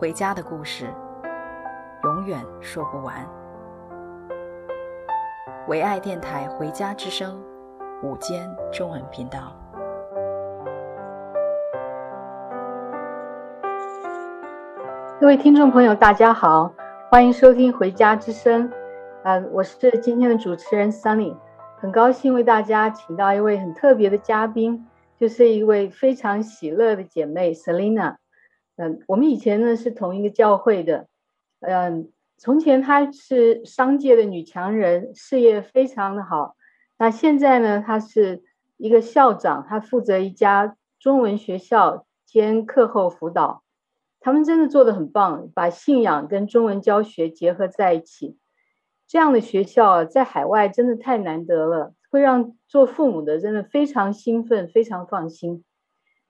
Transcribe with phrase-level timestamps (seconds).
[0.00, 0.86] 回家的故事。
[2.04, 3.28] 永远说不完。
[5.66, 7.36] 唯爱电台《回家之声》
[8.06, 9.52] 午间中文频道，
[15.20, 16.72] 各位听众朋友，大家好，
[17.10, 18.70] 欢迎收听《回家之声》。
[19.24, 21.36] 呃，我是今天的主持人 Sunny，
[21.80, 24.86] 很高兴为大家请到一位很特别的嘉宾，
[25.18, 28.14] 就是一位非常喜乐的姐妹 Selina。
[28.78, 31.08] 嗯、我们以前呢是同一个教会的。
[31.60, 36.54] 嗯，从前她是商界的女强人，事业非常的好。
[36.96, 38.42] 那现在呢，她是
[38.76, 43.64] 一个校长，她负责一家中文学校兼课后辅导。
[44.20, 48.36] 他们真的做得很棒，把信仰跟中文教学结合在一起。
[49.06, 55.64] 这样的学校在海外真的太难得了，会让做父母的真的非常兴奋，非常放心。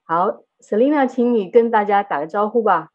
[0.04, 2.90] 好，Selina，请你跟大家打个招呼吧。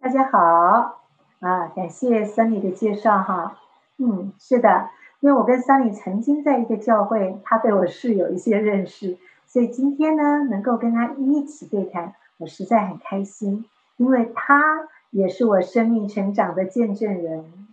[0.00, 1.02] 大家好，
[1.40, 3.58] 啊，感谢 Sunny 的介绍哈。
[3.96, 4.90] 嗯，是的，
[5.20, 13.64] 因为我跟 Sunny 曾经在一个教会，他对我是有一些认识，所以今天呢，能够跟他一起对谈，我实在很开心，
[13.96, 17.66] 因为他也是我生命成长的见证人。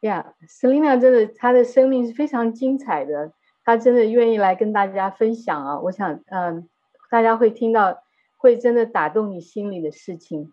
[0.00, 3.32] Yeah，Selina 真的，她的生命是非常精彩的，
[3.64, 5.80] 她真的愿意来跟大家分享啊。
[5.80, 6.68] 我想，嗯，
[7.10, 8.02] 大家会听到，
[8.36, 10.52] 会真的打动你心里的事情。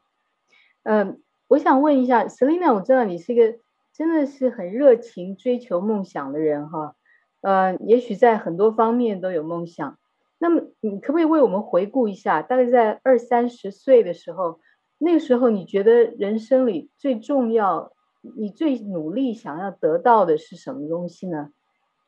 [0.83, 3.59] 嗯，我想问一下，Selina，我知道你是一个
[3.93, 6.95] 真的是很热情追求梦想的人哈，
[7.41, 9.97] 呃，也许在很多方面都有梦想。
[10.39, 14.59] 那么，你可不可以为我们回顾一下，大概在二三十岁的时候，
[14.97, 17.91] 那个时候你觉得人生里最重要，
[18.21, 21.51] 你最努力想要得到的是什么东西呢？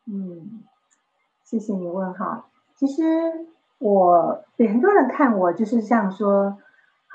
[0.06, 0.64] 嗯，
[1.44, 2.50] 谢谢你问哈。
[2.76, 3.04] 其实
[3.84, 6.58] 我对很多人看我就是像说。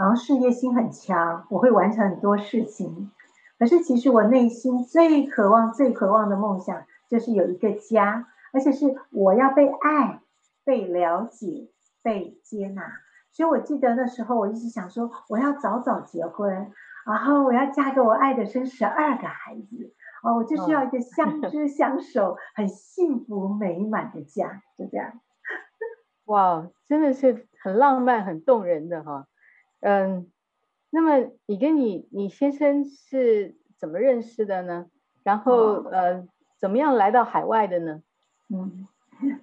[0.00, 3.10] 好像事业心很强，我会完成很多事情。
[3.58, 10.20] 可是其实我内心最渴望、最渴望的梦想，就是有一个家，而且是我要被爱、
[10.64, 11.70] 被了解、
[12.00, 12.84] 被接纳。
[13.32, 16.70] 所以我记得那时候，我一直想说，我要早早结婚，
[17.04, 19.92] 然后我要嫁给我爱的，生十二个孩子。
[20.22, 25.18] 哦，我就是要一个相知相守、很幸福美满的家，就这样。
[26.28, 29.26] 哇，真的是很浪漫、很动人的哈。
[29.80, 30.30] 嗯，
[30.90, 34.90] 那么你跟你你先生是怎么认识的呢？
[35.22, 36.28] 然后呃，
[36.60, 38.02] 怎么样来到海外的呢？
[38.50, 38.86] 嗯，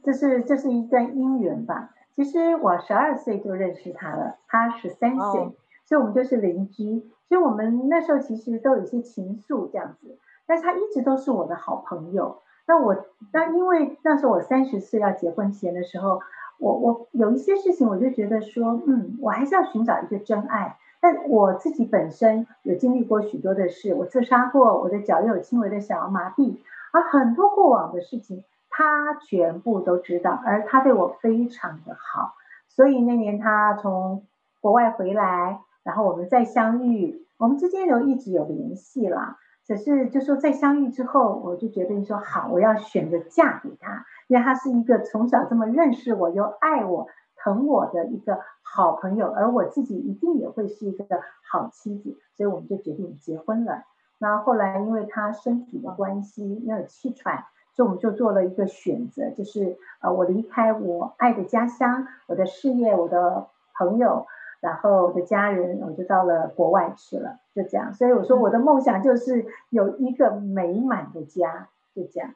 [0.04, 1.90] 这是这是一段姻缘吧。
[2.16, 5.54] 其实我十二岁就认识他了，他十三岁，哦，
[5.86, 7.10] 所以我们就是邻居。
[7.28, 12.44] 所以我们那时候其实都有一些情愫这样子，但是他一直都是我的好朋友。
[12.68, 16.22] 那我那因为那时候我三十岁要结婚前的时候。
[16.60, 20.78] 我我有一些事情，我就觉得说，嗯，我还是要寻找一个真爱。
[21.02, 26.58] 但我自己本身有经历过许多的事，我自杀过，我的脚又有轻微的小儿麻痹，
[26.92, 32.34] 而很多过往的事情，他全部都知道，而他对我非常的好。
[32.68, 34.24] 所以那年他从
[34.62, 39.38] 国外回来，然后我们再相遇，我们之间有一直有联系啦。
[39.68, 44.06] 只是就说在相遇之后，我就决定说好，我要选择嫁给他。
[44.28, 47.08] 因为他是一个从小这么认识我又爱我
[47.38, 51.06] 疼我的一个好朋友，而我自己一定也会是一个
[51.50, 53.84] 好妻子，所以我们就决定结婚了。
[54.18, 57.44] 那后来因为他身体的关系，因为有气喘，
[57.74, 64.26] 所以我们就做了一个选择，就是呃，我离开我爱的家乡，我的事业，我的朋友，
[64.62, 67.94] 然后我的家人，我就到了国外去了，就这样。
[67.94, 72.34] 所以我说我的梦想就是有一个美满的家，就这样。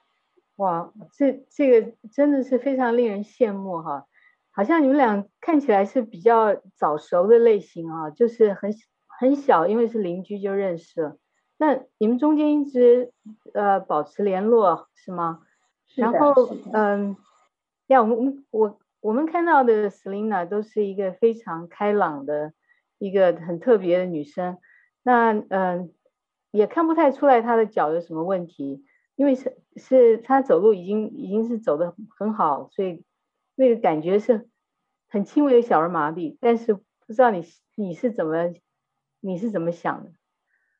[0.60, 4.08] 哇，这这个真的是非常令人羡慕哈，
[4.52, 8.74] 好像你们俩看起来是比较早熟的类型啊，就是很
[9.08, 11.18] 很小，因为是邻居就认识了。
[11.58, 13.14] 那你们中间一直
[13.54, 15.40] 呃保持联络是吗？
[15.88, 16.02] 是。
[16.02, 16.34] 然后
[16.74, 17.16] 嗯，
[17.88, 22.52] 呀，我们我我们看到的 Selina 都是一个非常开朗的
[22.98, 24.58] 一个很特别的女生，
[25.04, 25.94] 那嗯
[26.52, 28.84] 也看不太出来她的脚有什么问题。
[29.20, 33.04] 因为是是他走路已经已经是走的很好，所以
[33.56, 34.48] 那个感觉是
[35.10, 37.44] 很轻微的小儿麻痹，但是不知道你
[37.76, 38.54] 你是怎么
[39.20, 40.12] 你是怎么想的？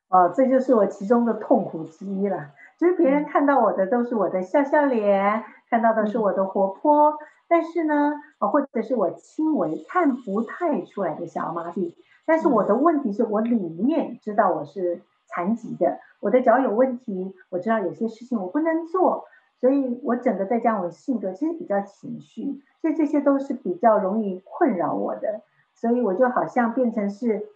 [0.08, 2.52] 哦，这就是我其中的痛苦之一了。
[2.78, 11.94] 就是别人看到我的都是我的笑笑脸，看到的是我的活泼，但是呢，或者是我轻微看不太出来的小儿麻痹。
[12.24, 19.24] 但是我的问题是我里面知道我是残疾的，我的脚有问题，我知道有些事情我不能做。
[19.60, 25.42] 所以我整个再加上我性格其实比较情绪，所以这些都是比较容易困扰我的，
[25.74, 27.46] 所以我就好像变成是，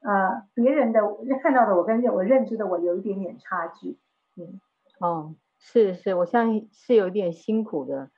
[0.00, 1.02] 呃，别人的
[1.42, 3.98] 看到的我跟我认知的我有一点点差距，
[4.36, 4.58] 嗯，
[5.00, 8.08] 哦，是是，我相信是有点辛苦的，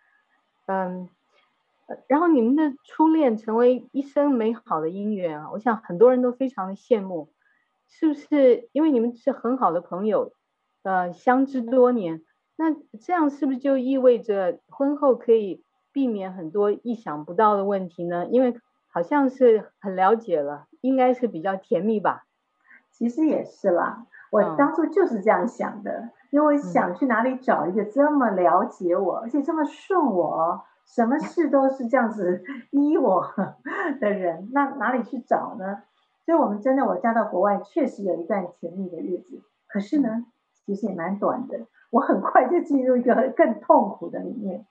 [0.67, 1.09] 嗯，
[2.07, 7.32] 然后你们的初恋成为一生美好的姻缘啊，我想很多人都非常的羡慕，
[7.95, 8.71] 是不是？
[8.73, 10.33] 因为你们是很好的朋友，
[10.83, 12.23] 呃，相知多年。
[12.57, 15.63] 那这样是不是就意味着婚后可以
[15.93, 18.27] 避免很多意想不到的问题呢？
[18.27, 18.57] 因为
[18.91, 22.25] 好像是很了解了，应该是比较甜蜜吧？
[22.91, 32.43] 其实也是啦，我当初就是这样想的，嗯、因为想去哪里找一个这么了解我，嗯、而且这么顺我，什么事都是这样子
[32.73, 33.27] 依我
[34.01, 35.83] 的人，那哪里去找呢？
[36.25, 40.27] 所以我们真的，我嫁到国外确实有一段甜蜜的日子，可是呢，
[40.65, 41.67] 其实也蛮短的。
[41.91, 44.65] 我很快就进入一个更痛苦的里面，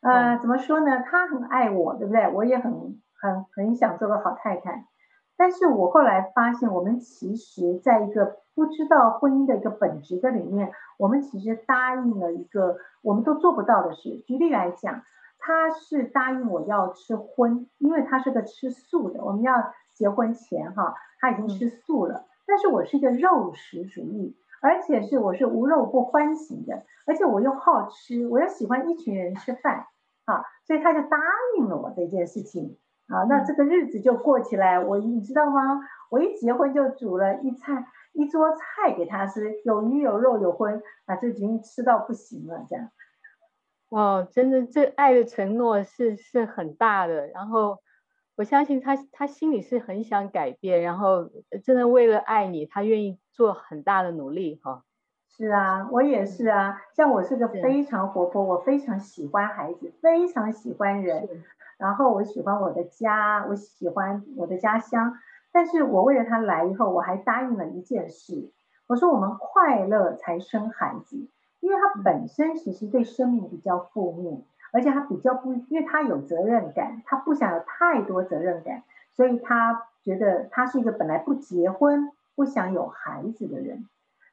[0.00, 1.02] 呃，怎么说呢？
[1.04, 2.28] 他很爱我，对不对？
[2.32, 4.86] 我也很很很想做个好太太，
[5.36, 14.22] 但是我后来发现，我们其实在一个不知道婚姻的一个本质的里面，我们其实答应了一个我们都做不到的事。
[14.26, 15.02] 举例来讲，
[15.38, 24.36] 他是答应我要吃荤，因为他是个吃素的，我们要结婚前哈，他已经吃素了，但是我是一个肉食主义。
[24.62, 29.86] 而且是我是无肉不欢型的，而且我又好吃，我又喜欢一群人吃饭，
[30.24, 31.18] 啊，所以他就答
[31.58, 34.80] 应了我这件事情，啊，那这个日子就过起来。
[34.80, 35.80] 我你知道吗？
[36.10, 42.88] 我一结婚就煮了一菜一桌菜给他吃，有鱼有肉有荤，啊，就已经吃到不行了这样。
[43.90, 47.78] 哦，真的，这爱的承诺是是很大的，然后
[48.36, 51.30] 我相信他他心里是很想改变，然后
[51.64, 53.18] 真的为了爱你，他愿意。
[53.36, 54.82] 做很大的努力哈，
[55.28, 56.80] 是啊，我也是啊。
[56.94, 61.28] 像我是个非常活泼，我非常喜欢孩子，非常喜欢人，
[61.76, 65.18] 然后我喜欢我的家，我喜欢我的家乡。
[65.52, 68.50] 但是我为了他来以后，我还答应了一件事，
[68.86, 71.28] 我说我们快乐才生孩子，
[71.60, 78.82] 因为他本身其实对生命比较负面，而且他比较不，因为他有责任感，他不想有太多责任感，
[79.14, 82.12] 所以他觉得他是一个本来不结婚。
[82.36, 83.88] 不想有孩子的人，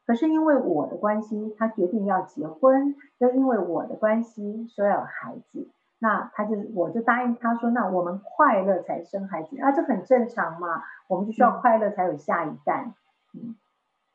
[0.05, 5.69] 可是因为我的关系，他决定要结婚，又因为我的关系说要有孩子，
[5.99, 9.57] 那他就我就答应他说，那我们快乐才生孩子。
[9.61, 12.91] 啊，这很正常嘛，我们就需要快乐才有下一代，
[13.33, 13.55] 嗯，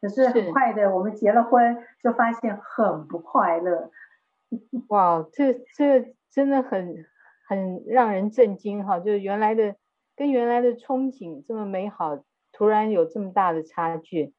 [0.02, 0.28] 可是。
[0.28, 3.90] 很快的，我们结了婚就发现很不快乐，
[4.88, 7.04] 哇，这这真的很
[7.46, 9.76] 很让人震惊哈，就是原来的
[10.16, 12.24] 跟原来的憧憬这么美好。
[12.50, 14.32] 突然有这么大的差距，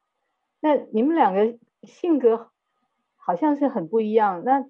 [0.59, 2.49] 那你们两个性格
[3.15, 4.43] 好像是很不一样。
[4.43, 4.65] 那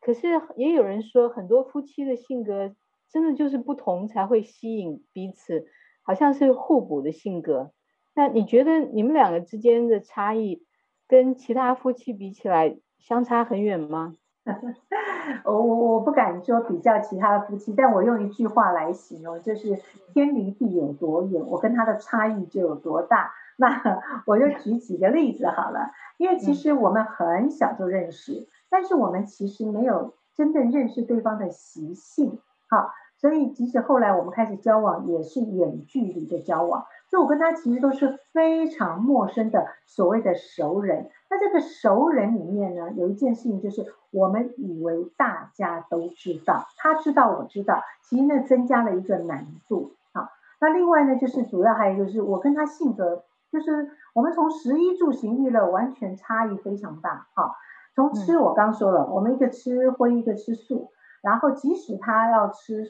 [0.00, 0.26] 可是
[0.56, 2.74] 也有人说，很多夫妻的性格
[3.08, 5.66] 真的就是不同才会吸引彼此，
[6.02, 7.72] 好像是互补的性格。
[8.14, 10.66] 那你觉得你们两个之间的差异
[11.08, 14.16] 跟其他夫妻比起来相差很远吗？
[15.44, 19.80] 我我我不敢说比较其他的夫妻，但我用一句话来形容，就是
[20.12, 23.32] 天离地有多远，我跟他的差异就有多大。
[23.56, 36.84] 那我就举几个例子好了，因为其实我们很小就认识，但是我们其实没有真正认识对方的习性，好，所以即使后来我们开始交往，也是远距离的交往。
[37.08, 41.10] 所以我跟他其实都是非常陌生的所谓的熟人。
[41.34, 49.90] 那这个熟人里面呢，有一件事情就是我们以为大家都知道，他知道我知道，其实呢增加了一个难度。
[50.12, 57.26] 啊，那另外呢，就是主要还有就是我跟他性格，就是我们从食衣住行娱乐完全差异非常大。
[57.34, 57.56] 好，
[57.96, 62.86] 从吃我刚说了，我们一个吃荤，一个吃素，然后即使他要吃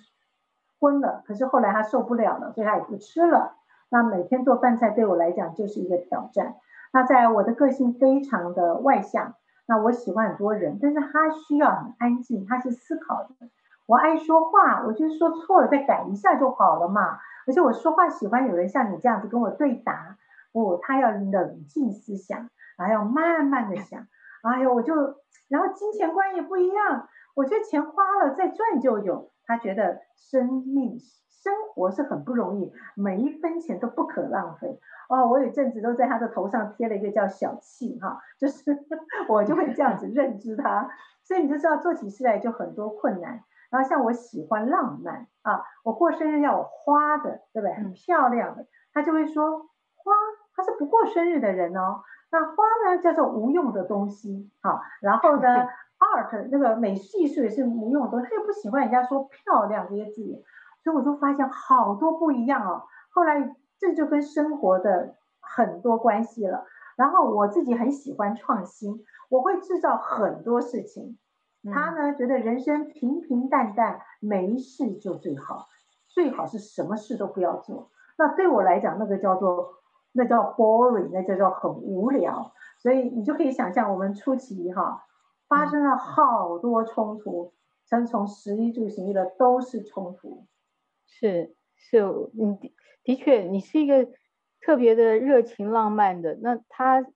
[0.79, 3.55] 荤了，可是后来他受不了了，所以他也不吃了。
[3.89, 6.57] 那每天做饭菜对我来讲就是一个挑战。
[6.95, 9.35] 那在我的个性非常的外向，
[9.67, 13.31] 那我喜欢很多人，但是他需要很安静，他是思考的。
[13.87, 17.19] 我爱说话，我就是说错了再改一下就好了嘛。
[17.49, 20.17] 而且我说话喜欢有人像你这样子跟我对答，
[20.53, 22.49] 哦，他要冷静思想，
[22.79, 24.07] 然后要慢慢的想。
[24.43, 24.95] 哎呦，我就
[25.49, 29.33] 然后金钱观也不一样，我觉得钱花了再赚就有。
[29.47, 30.99] 他觉得生命
[31.45, 34.81] 生活是很不容易，每一分钱都不可浪费。
[35.11, 38.75] 哦，我有阵子都在他的头上贴了一个叫小气哈，就是
[39.29, 40.89] 我就会这样子认知他。
[41.23, 43.45] 所以你就知道做起事来就很多困难。
[43.71, 47.75] 然后像我喜欢浪漫啊，我过生日要有花的，对不对？
[47.75, 50.13] 很漂亮的，他就会说花，
[50.57, 52.03] 他是不过生日的人哦。
[52.31, 52.55] 那花
[52.87, 60.43] 呢叫做无用的东西，好，然后呢， art 那个美术艺术也是无用的东西，他又不喜欢人家说漂亮这些字眼，
[60.85, 62.85] 所以我就发现好多不一样哦。
[63.11, 66.67] 后来这就跟生活的很多关系了。
[66.95, 71.19] 然后我自己很喜欢创新，我会制造很多事情。
[71.65, 75.67] 他呢觉得人生平平淡淡，没事就最好，
[76.07, 77.91] 最好是什么事都不要做。
[78.17, 79.81] 那对我来讲，那个叫做。
[80.17, 85.05] 那叫 boring，那叫做很无聊，所以你就可以想象我们初期哈
[85.49, 87.53] 发生了好多冲突，
[87.85, 90.47] 从从食衣住行的都是冲突。
[91.19, 92.03] 是是，
[92.35, 94.09] 你的的确，你是一个
[94.61, 96.37] 特别的热情浪漫的。
[96.43, 97.07] 那他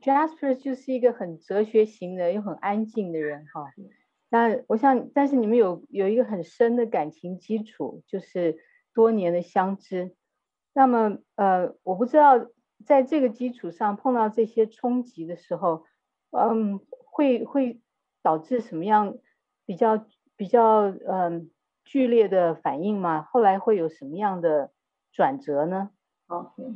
[0.00, 3.70] Jasper 就是一个很哲学型的又很安静的人哈。
[4.28, 8.58] 那我想，但是你们有有一个很深的感情基础，就是
[8.94, 10.16] 多年的相知。
[10.72, 12.48] 那么，呃，我不知道
[12.84, 15.84] 在这个基础上碰到这些冲击的时候，
[16.30, 17.82] 嗯，会会
[18.22, 19.18] 导致什么样
[19.66, 21.50] 比较比较嗯
[21.84, 23.22] 剧烈的反应吗？
[23.22, 24.70] 后来会有什么样的
[25.12, 25.90] 转折呢
[26.28, 26.74] ？OK，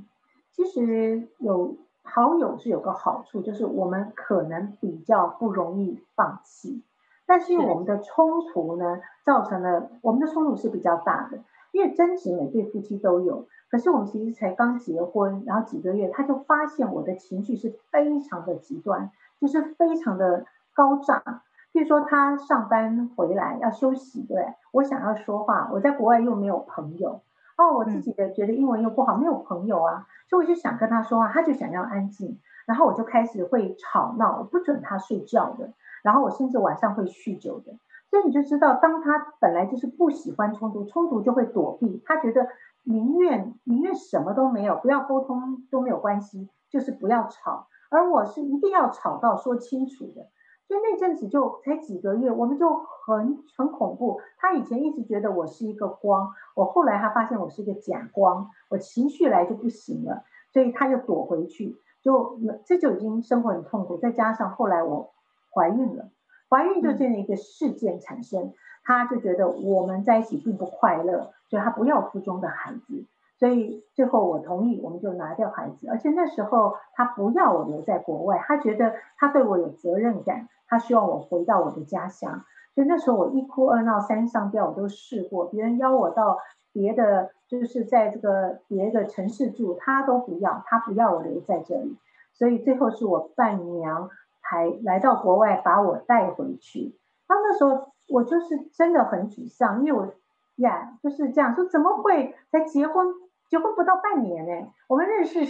[0.53, 6.83] 其实有好友是有个好处，就是我们可能比较不容易放弃，
[7.27, 11.39] 但是我们的冲突呢，造成了我们的冲突是比较大的，
[11.73, 13.47] 因为争执每对夫妻都有。
[13.69, 19.11] 可是我们其实才刚结婚，然后几个月，他就发现我的情绪是非常的极端，
[19.41, 21.43] 就是非常的高涨。
[21.77, 27.21] 比如说他上班回来要休息，对，我想要说话，我在国外又没有朋友，
[27.59, 37.75] 哦，我自己的觉得英文又不好，没有朋友啊，所以我就想跟他说话，他就想要安静，然后我就开始会吵闹，我不准他睡觉的，然后我甚至晚上会酗酒的。
[38.09, 42.49] 所以你就知道，当他本来就是不喜欢冲突，冲突就会躲避，他觉得。
[42.89, 47.67] 宁愿宁愿什么都没有，不要沟通都没有关系，就是不要吵。
[47.91, 50.29] 而我是一定要吵到说清楚的。
[50.67, 54.21] 所以那阵子就才几个月，我们就很很恐怖。
[54.39, 63.97] 他以前一直觉得我是一个光，我后来他发现我是一个假光，我情绪来就不行了，所以他又躲回去，就这就已经生活很痛苦。
[63.97, 65.13] 再加上后来我
[65.55, 66.11] 怀孕了，
[66.49, 68.53] 怀孕就这样一个事件产生。
[68.83, 73.05] 他就觉得我们在一起并不快乐，所以他不要腹中的孩子。
[73.39, 75.89] 所以最后我同意，我们就拿掉孩子。
[75.89, 82.45] 而且那时候他不要我留在国外，他觉得他对我有责任感，他希望我回到我的家乡。
[82.75, 85.47] 所以那时候我一哭二闹三上吊，我都试过。
[85.47, 86.39] 别人邀我到
[86.73, 91.97] 别的，就是在这个别的城市住，他都不要，他不要我留在这里。
[92.33, 94.11] 所以最后是我伴娘
[94.43, 96.95] 才来到国外把我带回去。
[97.29, 97.93] 他那时候。
[98.09, 100.15] 我就是真的很沮丧，因为我
[100.55, 103.05] 呀就是这样说，怎么会才结婚？
[103.49, 104.73] 结婚不到半年呢？
[104.89, 105.41] 我们认识，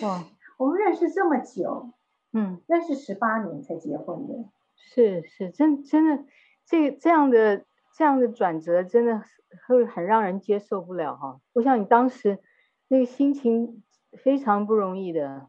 [0.58, 1.90] 我们认识这么久，
[2.32, 4.34] 嗯，认识十八年才结婚的。
[4.76, 6.24] 是是，真真的，
[6.64, 7.64] 这这样的
[7.96, 9.22] 这样的转折，真的
[9.66, 11.40] 会很让人接受不了哈。
[11.54, 12.38] 我想你当时
[12.88, 15.48] 那个心情非常不容易的。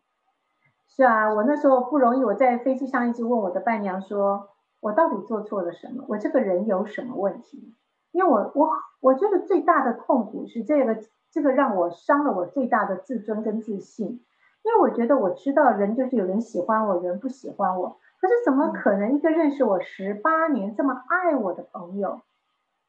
[0.88, 4.50] 是啊，我那时候不容易，我在飞机上一直问我的伴娘说。
[4.80, 6.06] 我到底做错了什么？
[6.08, 7.74] 我这个人有什么问题？
[8.12, 14.24] 因为我我我觉得最大的痛苦是这个这个让我伤了我最大的自尊跟自信。
[14.64, 17.98] 因为我觉得我知道人就是有人喜欢我，有人不喜欢我。
[18.20, 22.22] 可是怎么可能一个认识我十八年这么爱我的朋友，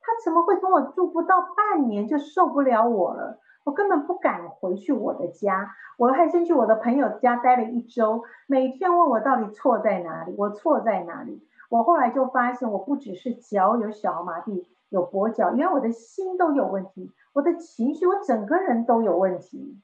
[0.00, 3.38] 他怎么会跟我住不到半年就受不了我了？
[3.64, 11.46] 我根本不敢回去我的家，我还先去我的朋友家待了一周，每天问我到底错在哪里，我错在哪里。
[11.68, 19.80] 我后来就发现，我不只是脚有小儿麻痹，有跛脚，原来我的心都有问题，我的情绪，我整个人都有问题。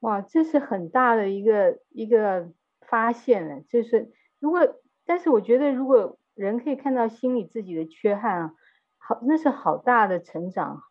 [0.00, 2.48] 哇，这是很大的一个一个
[2.80, 3.60] 发现了。
[3.62, 4.60] 就是如果，
[5.06, 8.54] 但是我觉得，如果人可以看到心里自己的缺憾啊，
[8.98, 10.82] 好，那是好大的成长，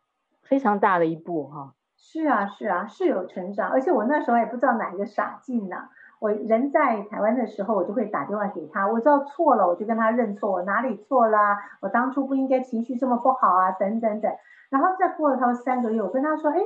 [0.42, 1.74] 非常大的一步哈。
[1.96, 5.88] 是啊，是啊，是有成长，而且我那时候也不知道哪一个傻劲呢。
[6.20, 8.88] 我人在台湾的时候，我就会打电话给他。
[8.88, 11.38] 我知道错了，我就跟他认错，我哪里错了？
[11.80, 14.32] 我当初不应该情绪这么不好啊，等等等。
[14.70, 16.58] 然后再过了他三个月，我跟他说：“哎，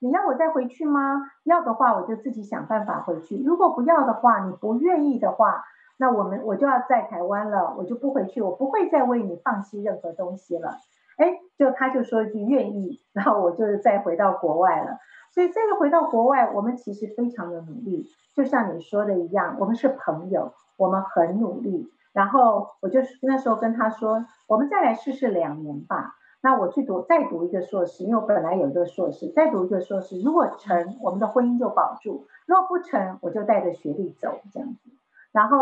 [0.00, 1.30] 你要我再回去吗？
[1.44, 3.42] 要的话，我就自己想办法回去。
[3.42, 5.64] 如果不要的话，你不愿意的话，
[5.98, 10.74] 那我们我就要在台湾了，我就不回去，我不会再为你放弃任何东西了。
[11.16, 14.98] 哎，就他就说一句愿意，然后我就是再回到国外了。
[15.32, 21.90] 所以这个回到国外，我们其实非常的努力，就像你说的一样，我们是朋友，我们很努力。
[22.12, 26.14] 然后我就是那时候跟他说，我们再来试试两年吧。
[26.42, 34.90] 那我去读再读一个硕士，因为我本来有一个硕士，再读一个硕士，如果成，我们的婚姻就保住；如果不成，我就带着学历走这样子。
[35.32, 35.58] 然后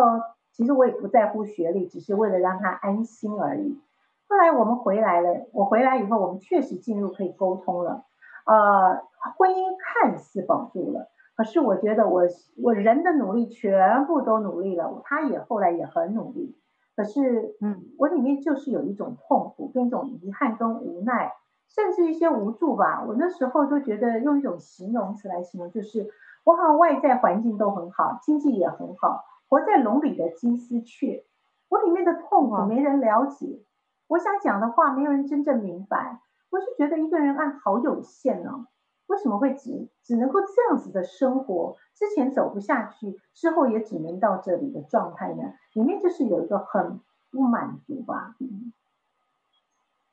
[0.52, 3.80] 其实我也不在乎学历，只是为了让他安心而已。
[4.28, 8.04] 后来我们回来了，我回来以后，我们确实进入可以沟通了。
[8.46, 9.02] 呃，
[9.38, 12.22] 婚姻看似保住了，可是我觉得我
[12.62, 16.56] 我人的努力全部都努力了，他也后来也很努力，
[16.96, 21.32] 可是嗯，我里面就是有一种痛苦，跟一种遗憾跟无奈，
[21.68, 23.04] 甚至一些无助吧。
[23.06, 26.10] 我那时候都觉得用一种形容词来形容，就是
[26.44, 31.24] 我好像外在环境都很好，经济也很好，活在笼里的金丝雀，
[31.70, 33.60] 我里面的痛苦没人了解，
[34.08, 36.20] 我想讲的话没有人真正明白。
[36.50, 38.66] 我是觉得一个人爱好有限呢，
[39.06, 41.76] 为什么会只只能够这样子的生活？
[41.94, 45.54] 之前走不下去，之后也只能到这里的状态呢？
[45.72, 48.36] 里面就是有一个很不满足吧？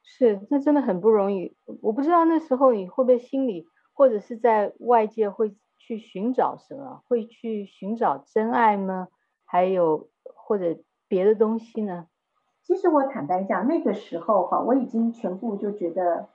[0.01, 1.55] 是，那真的很不容易。
[1.81, 7.03] 我不知道那时候你会不会心里或者是在外界会去寻找什么？
[7.07, 9.07] 会去寻找真爱吗？
[9.45, 12.07] 还有或者别的东西呢？
[12.71, 16.29] 其实我坦白讲，那个时候哈，我已经全部就觉得，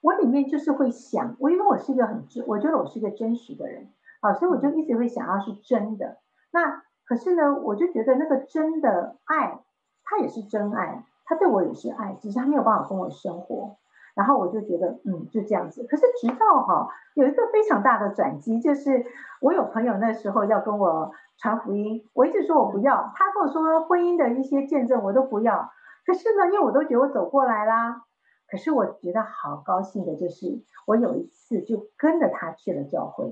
[0.00, 3.88] 我里面就是会想，我因为我是一个很真，我觉得我是一个真实的人
[4.22, 6.16] 啊，所以我就一直会想要是真的。
[6.50, 9.60] 那可是呢，我就觉得那个真的爱，
[10.02, 13.76] 他也是真爱，他对我也是爱，只是他没有办法跟我生活。
[14.14, 15.84] 然后我就觉得，嗯，就这样子。
[15.84, 19.04] 可是直到哈，有一个非常大的转机，就是
[19.42, 25.70] 我有朋友那时候要跟我传福音，我一直说我不要，他跟我说婚姻的一些见证我都不要。
[26.04, 28.02] 可是呢，因为我都觉得我走过来啦。
[28.48, 33.24] 可是我觉得好高兴的就是，我有一次就跟着他去了教会，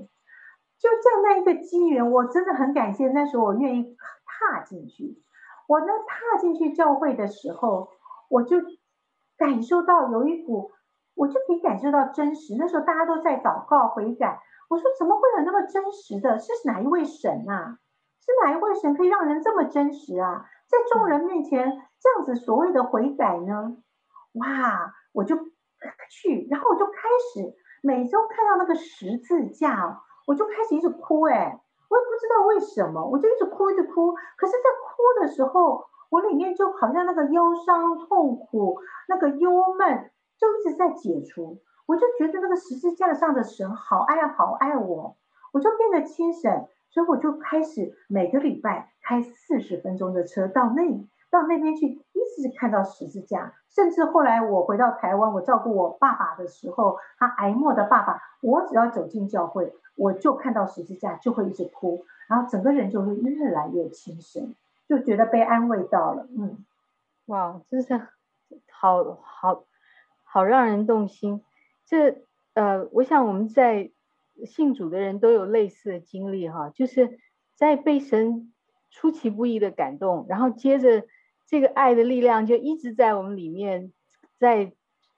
[0.79, 3.07] 就这样那一个机缘，我真的很感谢。
[3.09, 5.21] 那时候我愿意踏进去，
[5.67, 7.89] 我呢踏进去教会的时候，
[8.29, 8.57] 我就
[9.37, 10.71] 感受到有一股，
[11.13, 12.55] 我就可以感受到真实。
[12.57, 16.39] 那时候大家都在祷告悔改，我说怎么会有那么真实的？
[16.39, 17.77] 是哪一位神啊？
[18.21, 20.45] 是哪一位神可以让人这么真实啊？
[20.71, 21.81] 在众人面前。
[22.01, 23.77] 这样子所谓的悔改呢，
[24.33, 25.35] 哇，我就
[26.09, 26.93] 去，然后我就开
[27.31, 27.53] 始
[27.83, 34.13] 每周看到那个十字架，我就开始一直哭，哎，我也不知道为什么，我就一直哭，一直哭。
[34.35, 41.61] 可是，在哭的时候，我里面就好像那个忧伤、痛苦、那个忧闷，就一直在解除。
[41.85, 45.17] 我就觉得那个十字架上的神好爱，好爱我，
[45.53, 51.07] 我就变得轻省，所以我就开始每个礼拜开四十分钟的车到那。
[51.31, 64.53] 到那边去，一直看到十字架，甚至后来我回到台湾，我照顾我爸爸的时候，他癌末的爸爸，我只要走进教会，我就看到十字架，就会一直哭，然后整个人就会越来越轻松，
[64.89, 66.27] 就觉得被安慰到了。
[66.37, 66.65] 嗯，
[67.27, 67.97] 哇，真是
[68.69, 69.63] 好好
[70.25, 71.41] 好让人动心。
[71.85, 72.25] 这
[72.55, 73.89] 呃，我想我们在
[74.45, 77.19] 信主的人都有类似的经历哈，就是
[77.55, 78.53] 在被神
[78.89, 81.03] 出其不意的感动，然后接着。
[81.47, 83.91] 这个爱的力量就一直在我们里面，
[84.39, 84.71] 在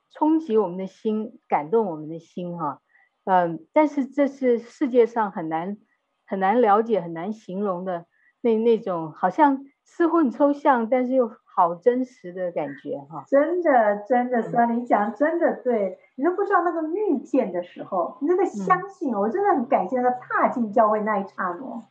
[0.09, 2.81] 冲击我们的心，感动我们的心，哈，
[3.25, 5.77] 嗯，但是这是世界上很难
[6.25, 8.07] 很难了解、很难形容的
[8.41, 13.23] 那那种，好像似乎很抽象，但是又好真实的感觉，哈。
[13.27, 21.83] 真的，真的，所以你讲真的对，你都不知道那个遇见的时候，你那个相信，我真的很感谢他踏进教会那一刹那。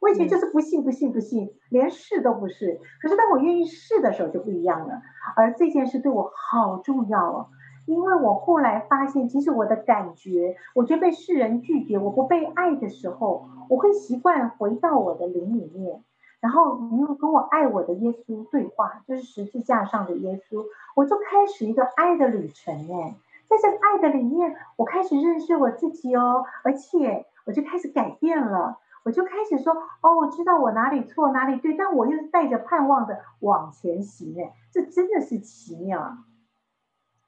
[0.00, 2.80] 我以前就是不信不信不信，连试都不试。
[3.02, 5.02] 可是当我愿意试的时候就不一样了。
[5.34, 7.46] 而这件事对我好重要哦，
[7.84, 16.04] 因为我后来发现，其实我的感觉，我觉得被世人拒绝，我不被爱的时候，我会习惯回到我的灵里面，
[16.40, 23.16] 然后你又跟我爱我的耶稣对话，就是十字架上的耶稣，我就开始一个爱的旅程哎，
[23.48, 28.78] 在这个爱的里面，我开始认识我自己哦，而且我就开始改变了。
[29.04, 29.72] 我就开始说，
[30.02, 36.18] 哦，我知道我哪里错哪里对，但我又是带着盼望的往前行，哎，这真的是奇妙，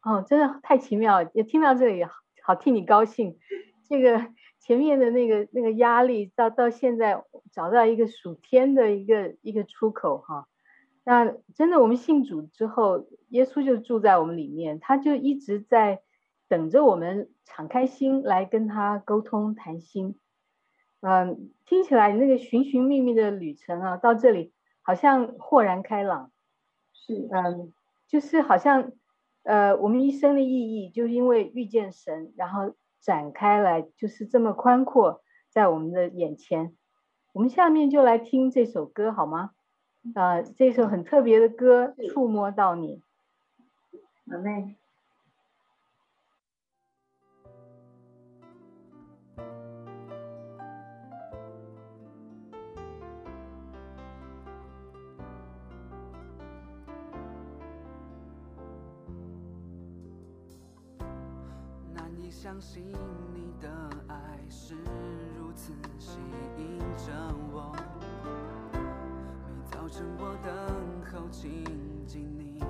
[0.03, 1.23] 哦，真的太奇妙！
[1.33, 2.05] 也听到这里，
[2.42, 3.38] 好替你高兴。
[3.88, 4.18] 这个
[4.61, 10.46] 前面的那个那个压力，到到现在找到一个属天的一个一个出口，哈。
[11.03, 16.03] 那真的，我们信主之后，耶稣就住在我们里面，他就一直在
[16.46, 20.16] 等着我们敞开心来跟他沟通谈心。
[21.01, 26.31] 嗯，听起来那个寻寻觅觅的旅程啊，到这里好像豁然开朗。
[26.92, 27.73] 是，嗯，
[28.07, 28.92] 就是好像，
[29.42, 36.76] 呃，我们一生的意义，就是因为遇见神，然后展开来，就是这么宽阔在我们的眼前。
[37.32, 39.50] 我们下面就来听这首歌好吗？
[40.14, 43.02] 呃，这首很特别的歌，触摸到你。
[44.30, 44.79] 好嘞。
[62.30, 62.84] 相信
[63.34, 63.68] 你的
[64.06, 64.16] 爱
[64.48, 64.76] 是
[65.36, 66.20] 如此吸
[66.56, 67.12] 引着
[67.52, 67.74] 我，
[68.72, 68.78] 每
[69.68, 70.54] 早晨我等
[71.12, 71.64] 候亲
[72.06, 72.62] 近你，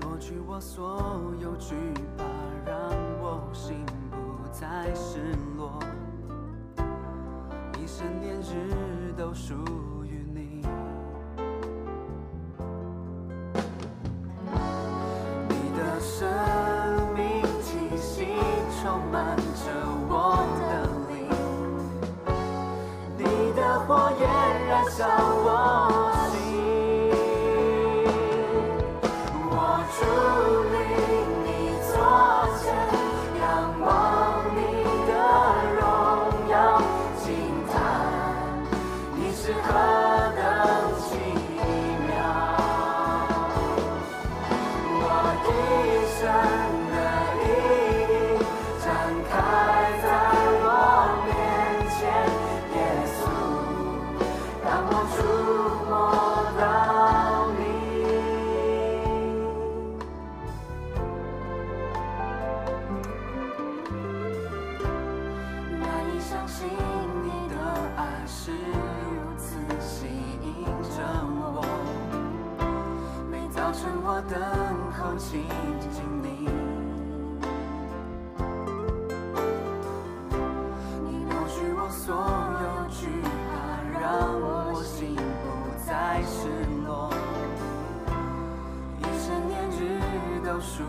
[0.00, 1.74] 抹去我所有惧
[2.16, 2.24] 怕，
[2.64, 2.78] 让
[3.20, 5.18] 我心不再失
[5.56, 5.80] 落，
[7.76, 9.95] 一生年日都属。
[73.66, 74.38] 要趁我等
[74.92, 75.42] 候亲
[75.90, 76.46] 近你。
[81.02, 82.14] 你抹去我所
[82.62, 83.08] 有惧
[83.50, 83.50] 怕，
[83.98, 84.00] 让
[84.40, 85.44] 我心不
[85.84, 86.46] 再失
[86.86, 87.10] 落。
[89.00, 89.74] 一生年日
[90.46, 90.84] 都熟。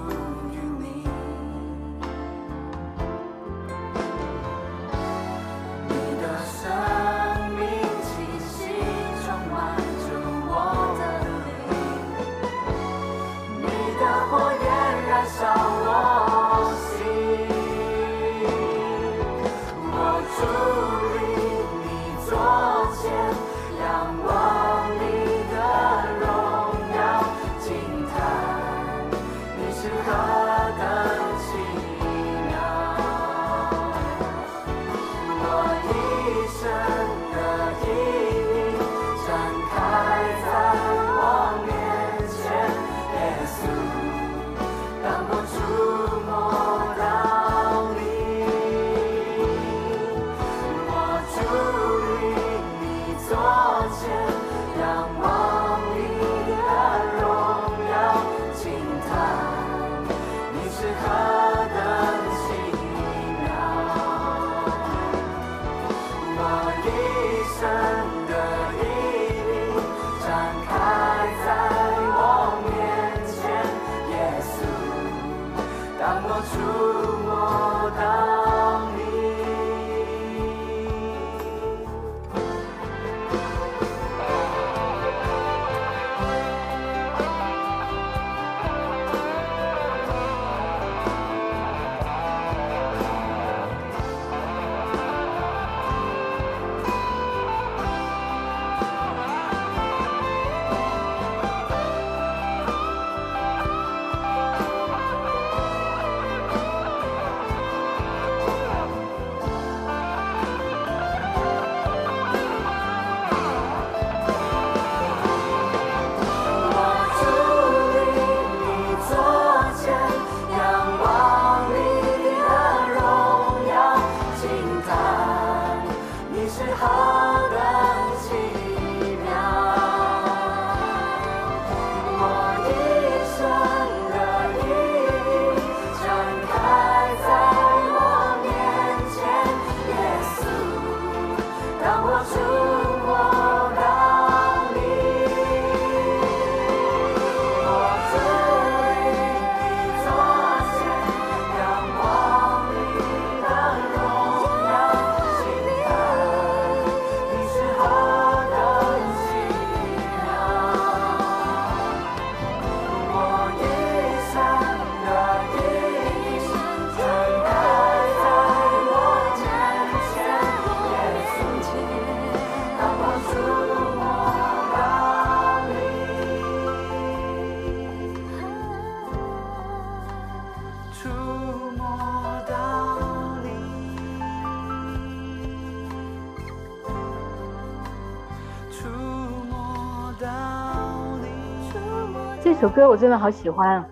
[192.40, 193.84] 这首歌我真的好喜欢，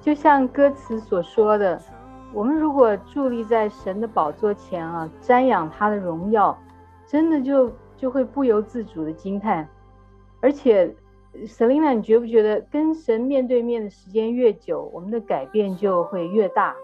[0.00, 1.80] 就像歌词所说的，
[2.32, 6.58] 我们如果伫立在神的宝座前啊，瞻仰他的荣耀，
[7.06, 9.68] 真的就就会不由自主的惊叹。
[10.40, 10.92] 而且
[11.44, 16.74] ，Selina，你觉不觉得跟神面对面的时间越久，我们的改变就会越大？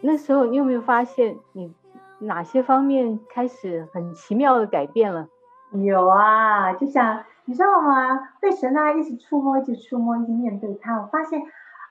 [0.00, 1.72] 那时候你有没有发现，你
[2.18, 5.28] 哪些方面开始很奇妙的改变了？
[5.72, 8.30] 有啊，就像你知道吗？
[8.40, 11.42] 被神的爱一直触摸，一直触摸，一直面对他，我发现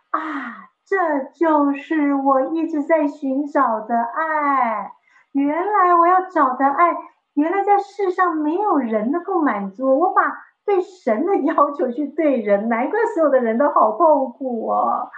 [0.10, 4.92] 啊，这就是我一直在寻找的爱。
[5.32, 6.96] 原来我要找的爱，
[7.34, 10.00] 原来在世上没有人能够满足。
[10.00, 10.22] 我把
[10.66, 15.10] 对神的要求去对人，难怪所有的人都好痛苦哦。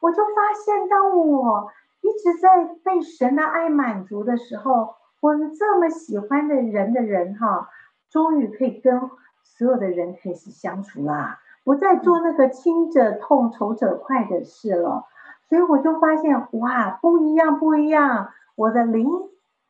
[0.00, 1.70] 我就发现，当我
[2.02, 7.68] 一直在被神的爱满足的时候，我们这么喜欢的人的人哈，
[8.10, 9.10] 终于可以跟
[9.58, 15.06] 所有的人开始相处啦，不再做那个亲者痛、仇者快的事了。
[15.48, 18.28] 所以我就发现，哇，不一样，不一样。
[18.54, 19.10] 我的灵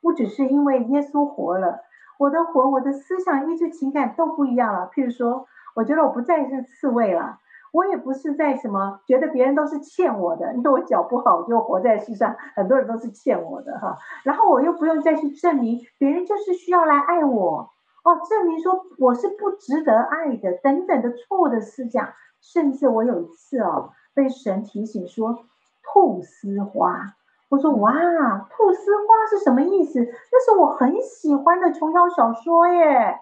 [0.03, 1.81] 不只是因为耶稣活了，
[2.19, 4.91] 我的魂、我的思想、意志、情感都不一样了。
[4.93, 7.39] 譬如说，我觉得我不再是刺猬了。
[7.73, 13.97] 我也不是在什么觉得别人都是欠我的，因为我脚不好，我就活在世上，很多人都是欠我的哈。
[14.25, 17.71] 然后我又不用再去证明别人就是需要来爱我
[18.09, 22.09] 哦，证明说我是不值得爱的等等的错误的思想。
[22.41, 25.41] 甚至我有一次哦，被神提醒说
[25.85, 27.17] 菟丝花，
[27.49, 30.01] 我说哇，菟丝花是什么意思？
[30.01, 33.19] 那是我很喜欢的琼瑶小说耶。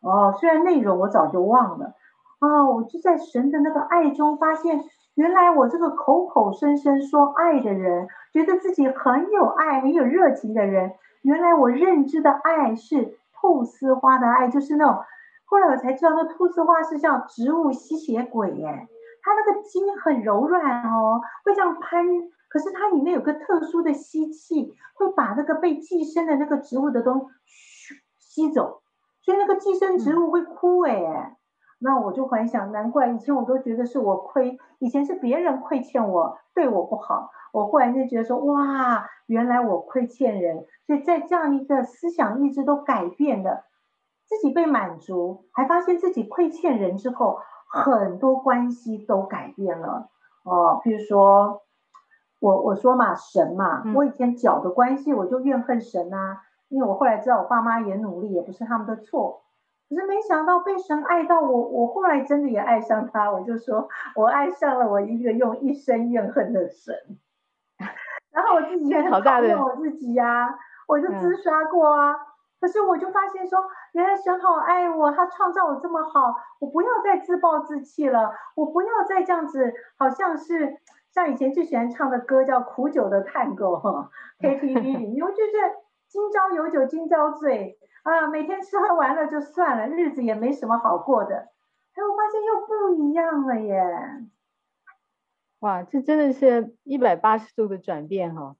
[0.00, 1.94] 哦，虽然内容我早就忘了。
[2.40, 10.92] 哦，我就在神的那个爱中发现，原来我这个口口声声说爱的人，觉得自己很有爱、很有热情的人，
[11.22, 15.02] 原来我认知的爱是菟丝花的爱，就是那种。
[15.44, 18.88] 后来我才知道，那菟丝花是叫植物吸血鬼耶，
[19.22, 22.06] 它那个茎很柔软哦，会这样攀，
[22.48, 28.82] 可是它里面有个特殊的吸气，会把那个被寄生的那个植物的东西吸走，
[29.20, 31.04] 所以那个寄生植物会枯萎。
[31.04, 31.36] 嗯
[31.82, 37.30] 那我就回想，难怪以前我都觉得是我亏，以前是别人亏欠我，对我不好。
[37.52, 43.64] 我忽然就觉得说，哇，原来我亏欠人，所以在这样一个思想意志都改变了，
[44.24, 50.08] 自己被满足，还发现自己亏欠人之后，很多关系都改变了。
[50.44, 51.62] 哦，比如说
[52.40, 59.42] 我我说嘛，神嘛，我以前脚的关系，我就怨恨神啊，因为我后来知道我爸妈也努力，也不是他们的错。
[59.94, 63.30] 可是没想到被神爱到我，我后来真的也爱上他。
[63.30, 66.94] 我就说，我爱上了我一个用一生怨恨的神。
[68.30, 70.54] 然后我自己也很讨厌我自己呀、啊，
[70.88, 72.16] 我就自杀过啊。
[72.58, 80.78] 可是我就发现说，原来神好爱我，他创造我这么好，我不要再自暴自弃了，我不要再这样子，好像是
[81.10, 84.08] 像以前最喜欢唱的歌叫《苦酒的探戈》哈，
[84.40, 85.52] KTV 里，我就是
[86.12, 87.78] 今朝有酒今朝醉。
[88.02, 91.36] 啊，每天吃喝玩乐就算了，日子也没什么好过的。
[91.36, 93.82] 哎，我发现又不一样了耶！
[95.60, 98.56] 哇，这真的是一百八十度的转变哈。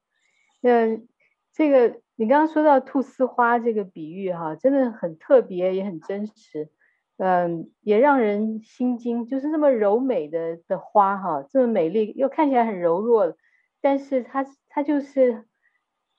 [0.62, 1.06] 嗯，
[1.52, 6.70] 这个你刚刚说到菟丝花这个比喻哈，真的很特别，也很真实。
[7.18, 13.36] 嗯，也让人心惊，就是这么柔美的的花哈，这么美丽又看起来很柔弱，
[13.82, 15.44] 但是它它就是。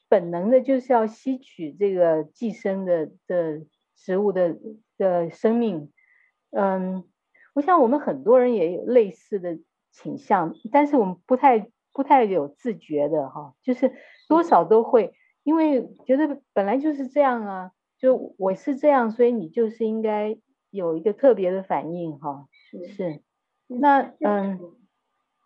[0.09, 4.55] 本能的就是要吸取这个寄生的的植物的
[4.97, 5.91] 的生命，
[6.51, 7.03] 嗯，
[7.53, 9.59] 我想我们很多人也有类似的
[9.91, 13.91] 倾向，但是我们不太不太有自觉的哈，就是
[14.27, 15.13] 多少都会，
[15.43, 20.37] 因为觉得本来就是这样啊，就我是这样，所以你就是应该
[20.69, 23.21] 有一个特别的反应哈，是是，
[23.67, 24.59] 那嗯。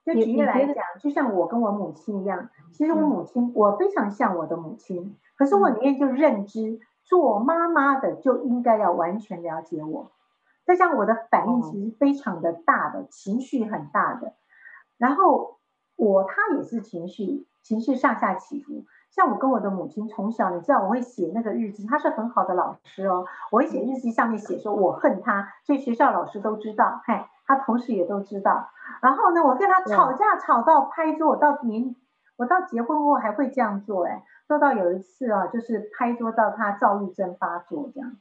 [0.07, 10.13] 就举例来讲，就像我跟我母亲一样，其实我母亲，我非常像我的母亲，可是我里面就认知，做妈妈的就应该要完全了解我。
[10.65, 14.33] 再加上我的反应其实非常的大的，情绪很大的，
[14.97, 15.57] 然后
[15.97, 18.85] 我他也是情绪，情绪上下起伏。
[19.09, 28.69] 像我跟我的母亲从小，你知道我会写那个日记，她是很好的老师哦，我会写日记上面写说我恨她，所以学校老师都知道，嗨，她同时也都知道。
[29.01, 31.95] 然后呢，我跟她吵架吵到拍桌，我到年
[32.35, 38.17] 我到结婚后还会这样做，哎，做到有一次啊，就是拍桌到她躁郁症发作这样。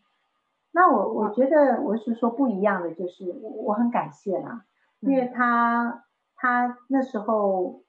[0.73, 4.63] 那我我觉得我是说不一样的，就是我很感谢啦，
[5.01, 6.05] 因为她
[6.37, 7.81] 她那时候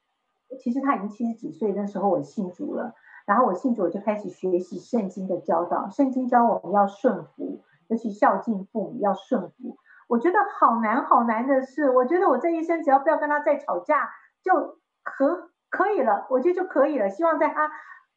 [0.60, 2.94] 其实他已经七十几岁，那时候我信主了，
[3.26, 9.78] 然后我信主我就开始学习圣经的教导，圣经教我们要顺服，尤其孝敬父母要顺服。
[10.08, 11.90] 我觉得好难好难的事。
[11.90, 14.10] 我觉得我这一生只要不要跟他再吵架
[14.42, 17.10] 就可可以了，我觉得就可以了。
[17.10, 17.70] 希望在他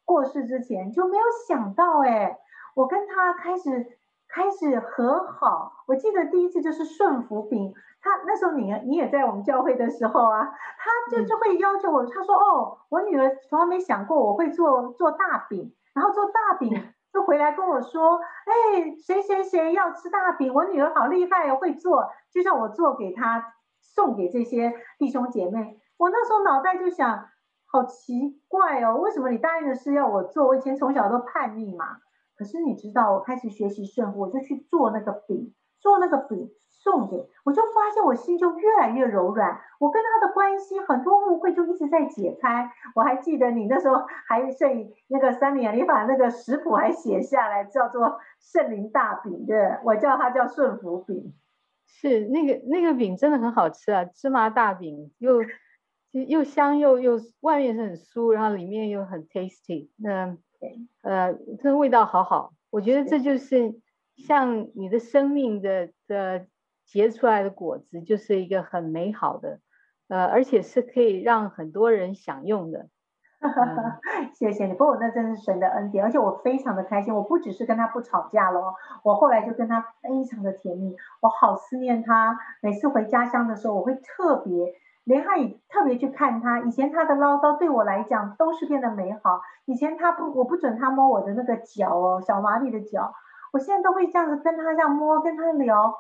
[0.05, 2.39] 过世之前就没有想到哎，
[2.75, 3.99] 我跟他开始
[4.33, 5.85] 开始和好。
[5.87, 16.93] 我记得第一次就是顺福饼，他那时候你你也在我们教会的时候啊，他就就会要求我，他说哦，我女儿从来没想过我会做做大饼，然后做大饼。
[17.13, 20.55] 就回来跟我说，哎，谁谁谁要吃大饼？
[20.55, 25.81] 我女儿好厉害哦，会做，就叫我做给她，送给这些弟兄姐妹。
[25.99, 27.27] 我那时候脑袋就想，
[27.67, 30.47] 好奇怪哦，为什么你答应的事要我做？
[30.47, 31.97] 我以前从小都叛逆嘛。
[32.41, 36.51] 可是你知道，我开始学习顺服，我就去做那个饼，做那个饼。
[36.83, 39.61] 送给我，就发现我心就越来越柔软。
[39.79, 42.73] 我跟他的关系很多误会就一直在解开。
[42.95, 51.35] 我还记得你那时候还剩那个三年，你把那个食谱还写下来，叫做圣灵大饼的，我叫它叫顺福饼。
[51.85, 55.35] 是那个那个饼真的很好吃啊，芝麻大饼又
[56.13, 59.91] 又香又又外面是很酥，然后里面又很 tasty。
[59.99, 60.35] 那
[61.03, 62.53] 呃，这个味道好好。
[62.71, 63.81] 我觉得这就是
[64.17, 66.47] 像你的生命的的。
[66.87, 69.61] 结出来的果子就是一个很美好的，
[70.09, 72.89] 呃，而且是可以让很多人享用的。
[73.39, 73.49] 嗯、
[74.35, 77.15] 谢谢你，不过那真是神的恩典，而且我非常的开心。
[77.15, 82.37] 我不只是跟他不吵架了，我后来就跟他非常的甜蜜，我好思念他。
[82.61, 86.61] 每次回家乡的时候，我会特别连他也特别去看他。
[86.61, 89.41] 以前他的唠叨对我来讲都是变得美好。
[89.65, 93.15] 以前他不，我不准他摸我的那个脚哦，小麻利的脚，
[93.53, 95.95] 我现在都会这样子跟他这样摸，跟他聊。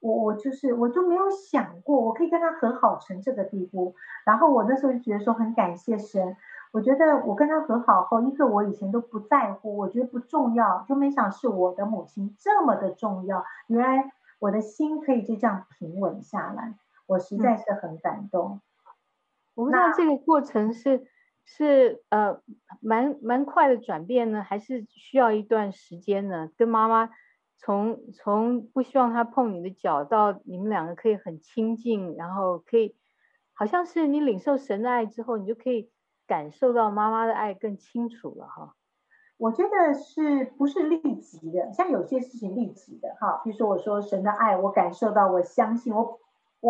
[0.00, 3.94] 我我就是我就没有想过我可以跟他和好成这个地步，
[4.26, 6.36] 然后我那时候就觉得说很感谢神，
[6.70, 16.74] 我觉得我跟他和好后，一个我以前都不在乎，我觉得不重要，就没想是我的母亲这么的重要，原来我的心可以就这样平稳下来，
[17.06, 18.60] 我实在是很感动。
[19.54, 21.06] 我不知道这个过程是
[21.44, 22.40] 是呃
[22.80, 26.50] 蛮蛮快的转变呢，还是需要一段时间呢？
[26.56, 27.10] 跟妈妈。
[27.58, 32.94] 从从不希望他碰你的脚，到你们两个可以很亲近，然后可以，
[33.54, 35.90] 好像是你领受神的爱之后，你就可以
[36.26, 38.74] 感受到妈妈的爱更清楚了哈。
[39.38, 41.72] 我觉得是不是立即的？
[41.72, 46.20] 像有些事情立即的哈，比如说我说神的爱，我感受到，我相信我，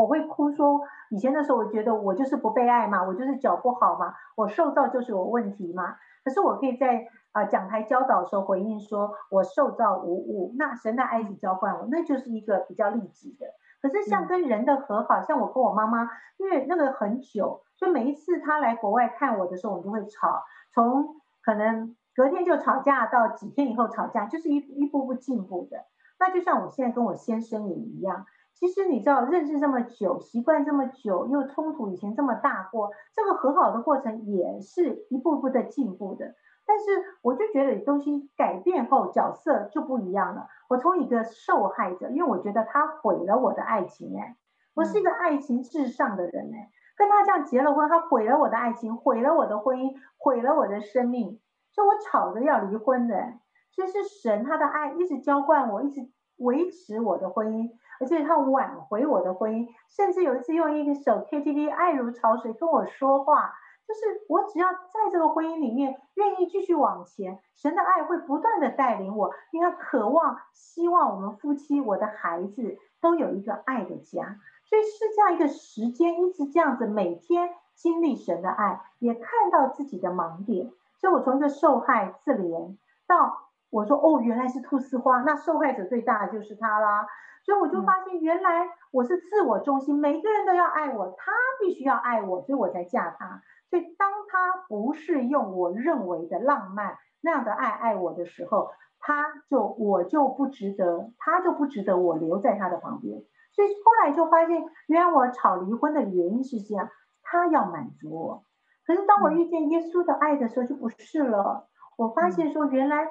[0.01, 0.81] 我会哭说，
[1.11, 5.97] 以前的时候我觉得我就是不被爱嘛，我就是脚不好嘛，我受造就是有问题嘛。
[6.25, 7.09] 可是我可以在。
[7.37, 13.49] 啊，讲台教导的时候回应说：“我受造无误，那神的爱子浇灌我，那就是一个比较立即的。
[13.83, 25.85] 可是像跟人的和好，像我跟我妈妈，因为那个很久，所以每一次她来国外看我的时候，我们就会吵，从可能隔天就吵架到几天以后吵架，就是一一步步进步的。
[26.19, 28.25] 那就像我现在跟我先生也一样，
[28.59, 36.35] 其实你知道，认识这么久，习惯这么久，又冲突以前这么大过，这个和好的过程也是一步步的进步的。”
[36.67, 36.85] 但是
[37.21, 40.49] 我就觉得东西改变后角色就不一样了。
[40.71, 44.37] 我从一个受害者，因为我觉得他毁了我的爱情，哎，
[44.75, 51.39] 我是一个爱情至上的人，哎，跟他这样结了婚，他毁了我的爱情，毁了我的婚姻，毁了我的生命，
[51.71, 53.35] 所以我吵着要离婚的。
[53.71, 56.09] 所以是神他的爱一直浇灌我，一直
[56.39, 57.71] 维持我的婚姻，
[58.01, 63.55] 而且他挽回我的婚姻，甚至有一次用一首 KTV 爱如潮水跟我说话。
[63.87, 80.73] 就是我只要在这个婚姻里面愿意继续往前，神的爱会不断的带领我，因为渴望、希望我们夫妻、我的孩子都有一个爱的家，所以是这样一个时间，一直这样子每天经历神的爱，也看到自己的盲点。
[80.99, 82.77] 所以我从一个受害自怜
[83.07, 83.46] 到
[83.77, 87.07] 我说哦，原来是菟丝花，那受害者最大的就是他啦。
[87.45, 93.43] 所以我就发现原来我是自我中心，每个人都要爱我，他必须要爱我，所以我才嫁他。
[93.69, 103.23] 所以，当他不是用我认为的浪漫那样的爱爱我的时候，他就我就不值得，他就不值得我留在他的旁边。
[103.53, 106.89] 所以后来就发现，原来我吵离婚的原因是这样，
[107.23, 108.45] 他要满足我。
[108.87, 111.69] 可是当我遇见耶稣的爱的时候，就不是了。
[111.97, 113.09] 我发现说，原来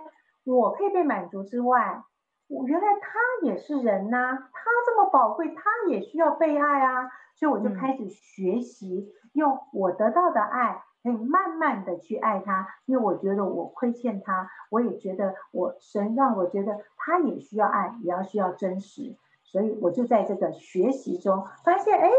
[0.54, 2.04] 我可以被满足之外，
[2.48, 7.10] 我原来他也是人呐、啊，他这么宝贵，他也需要被爱啊。
[7.36, 9.12] 所以我就开始学习。
[9.34, 22.10] 用我得到的爱，可以慢慢的去爱他，因为我觉得我亏欠他，我也觉得我神让我觉得他也需要爱，也要需要真实，所以我就在这个学习中发现，哎，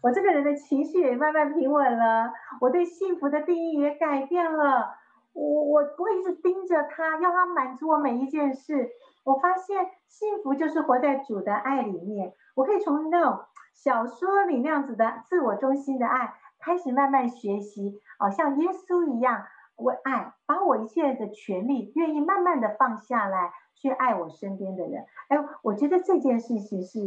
[0.00, 4.94] 我这个人的情绪也慢慢平稳了，我对幸福的定义也改变了，
[5.32, 8.90] 我我不会一直盯着他，要他满足我每一件事，
[9.24, 12.34] 我发现幸福就是活在主的爱里面。
[12.54, 13.40] 我可以从那种
[13.74, 19.44] 小说里那样子的自我中心的爱开始慢慢学习，哦，像耶稣一样
[19.76, 25.06] 为爱，把我一切的权利愿意慢慢的放下来，去爱我身边的人。
[25.28, 26.98] 哎，我觉得这件事情是，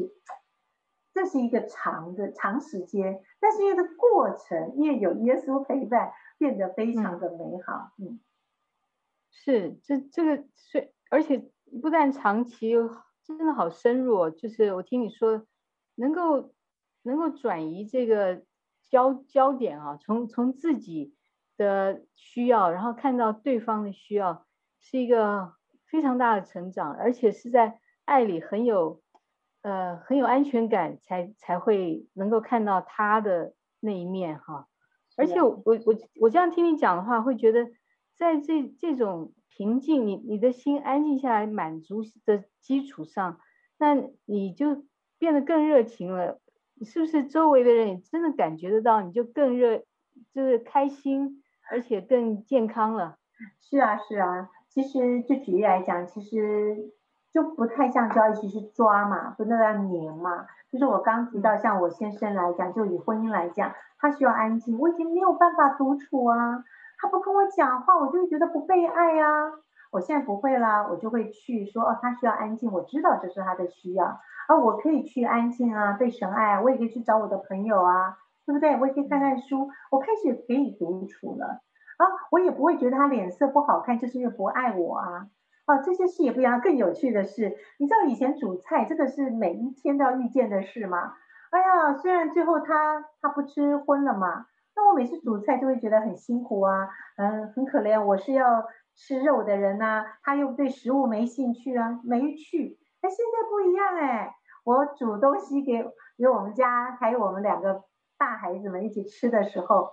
[1.14, 7.92] 这是一个长的长时间，但是因为过程，因为有耶稣陪伴，变得非常的美好。
[7.98, 8.20] 嗯，
[9.32, 11.50] 是，这这个是，而且。
[11.82, 12.76] 不但长期，
[13.24, 14.30] 真的好深入哦。
[14.30, 15.48] 就是我听你说，
[15.96, 16.54] 能够
[17.02, 18.44] 能够转移这个
[18.92, 21.16] 焦焦点啊，从从自己
[21.58, 24.46] 的需要，然后看到对方的需要，
[24.80, 25.54] 是一个
[25.88, 29.02] 非常大的成长，而且是在爱里很有
[29.64, 34.68] 呃很有安全感，才才会能够看到他的那一面哈。
[35.18, 37.72] 而且我我我我这样听你讲的话，会觉得
[38.16, 39.34] 在这这种。
[39.56, 43.40] 平静，你你的心安静下来，满足的基础上，
[43.78, 43.94] 那
[44.26, 44.84] 你就
[45.20, 46.42] 变得更热情了。
[46.84, 49.84] 是不是周围的人也真的感觉得到，你就更热，
[50.34, 53.20] 就是开心，而且更健康了？
[53.62, 54.50] 是啊，是啊。
[54.70, 56.92] 其实就举例来讲，其实
[57.34, 60.46] 就不太像就要一直去抓嘛，不那样黏嘛。
[60.72, 66.64] 就是我刚提到，像我先生来讲，就以婚姻来讲，他需要安静，我已经没有办法独处啊。
[67.00, 69.52] 他不跟我讲话，我就会觉得不被爱呀、啊。
[69.92, 78.80] 我现在不会啦，我就会去说哦，他需要安静，我知道这是他的需要，啊，我可以去安静啊，被神爱啊，我也可以去找我的朋友啊，对不对？
[78.80, 81.62] 我也可以看看书，我开始可以独处了
[81.98, 85.28] 啊，我也不会觉得他脸色不好看，就是因为不爱我啊。
[85.66, 86.60] 啊，这些事也不一样。
[86.60, 91.14] 更有趣的是，你知道以前煮菜真的是每一天都要遇见的事吗？
[91.52, 94.46] 哎呀，虽然最后他他不吃荤了嘛。
[94.76, 98.04] 那我每次煮菜就会觉得很辛苦啊，嗯，很可怜。
[98.04, 102.80] 我是要吃肉的人呐、他又对食物没兴趣啊，没趣。
[103.02, 104.34] 哎，现在不一样哎，
[104.66, 105.86] 我煮东西给
[106.18, 107.84] 给我们家还有我们两个
[108.18, 109.92] 大孩子们一起吃的时候，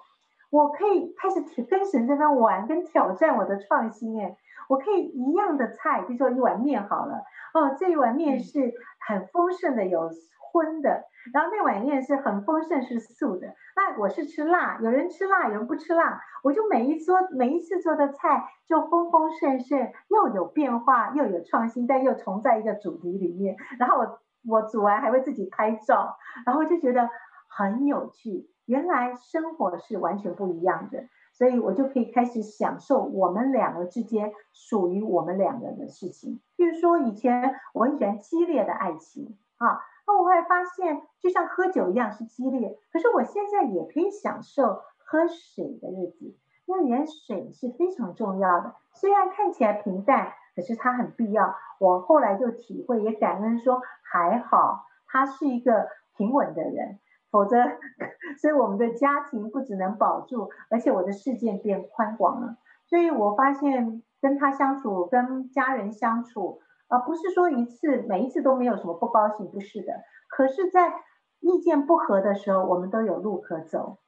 [0.50, 4.36] 我可以开始跟神这边玩，跟挑战我的创新哎，
[4.68, 7.22] 我可以一样的菜，比如说一碗面好了，
[7.54, 8.72] 哦，这一碗面是
[9.06, 10.10] 很丰盛的，有
[10.52, 11.04] 荤的。
[11.34, 13.54] 然后那碗面是很丰盛，是素的。
[13.76, 16.20] 那我是吃辣，有人吃辣，有人不吃辣。
[16.42, 23.56] 我就每一桌每一次做的菜就丰丰盛盛，又有变化，又有创新，但又重在一个主题里面。
[23.78, 27.10] 然后我我煮完还会自己拍照，然后就觉得
[27.48, 28.48] 很有趣。
[28.70, 36.40] 原来生活是完全不一样的，所以我就可以开始享受我们两个之间属于我们两个人的事情。
[36.54, 39.82] 比如说以前我很喜欢激烈的爱情啊。
[40.06, 46.34] 那我会发现，就像喝酒一样是激烈，可是我现在也可以享受喝水的日子，
[46.66, 48.74] 因为连水是非常重要的。
[48.92, 51.54] 虽然看起来平淡，可是它很必要。
[51.78, 56.98] 我后来就体会，也感恩说，还好他是一个平稳的人，
[57.30, 57.56] 否则，
[58.40, 62.56] 所以我们的家庭不只能保住，而且我的世界变宽广了。
[62.86, 66.60] 所以我发现跟他相处，跟家人相处。
[66.92, 69.92] 而不是说一次每一次都没有什么不高兴，不是的。
[70.28, 70.92] 可是，在
[71.38, 73.98] 意见不合的时候，我们都有路可走，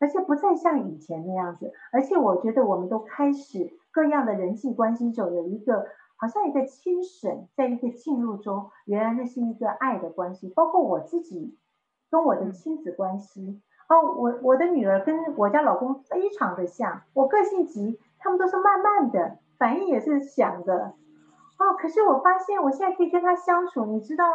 [0.00, 1.72] 而且不再像以前那样子。
[1.92, 10.48] 而且，我觉得我们都开始各样的人际关系中有一个好像一个亲审，在一个进入中，原来那是一个爱的关系。
[10.48, 11.56] 包括我自己
[12.12, 20.92] 跟我的亲子关系，哦，我我的女儿跟我家老公非常的像，我个性急，他们都是慢慢的，反应也是响的。
[21.58, 24.26] 哦，可是我发现我现在可以跟他相处，你知道，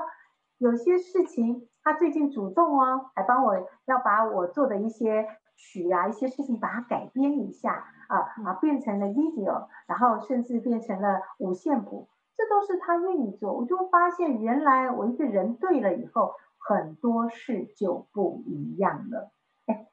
[0.58, 3.54] 有些事情他最近主动哦，还帮我
[3.86, 13.54] 要把我做的一些曲啊，一些事情把它改编一下啊啊，变成了 video，然后甚至变成了五线谱，这都是他愿意做。
[13.54, 19.32] 我就发现原来我一个人对了以后，很多事就不一样了。
[19.68, 19.88] 哎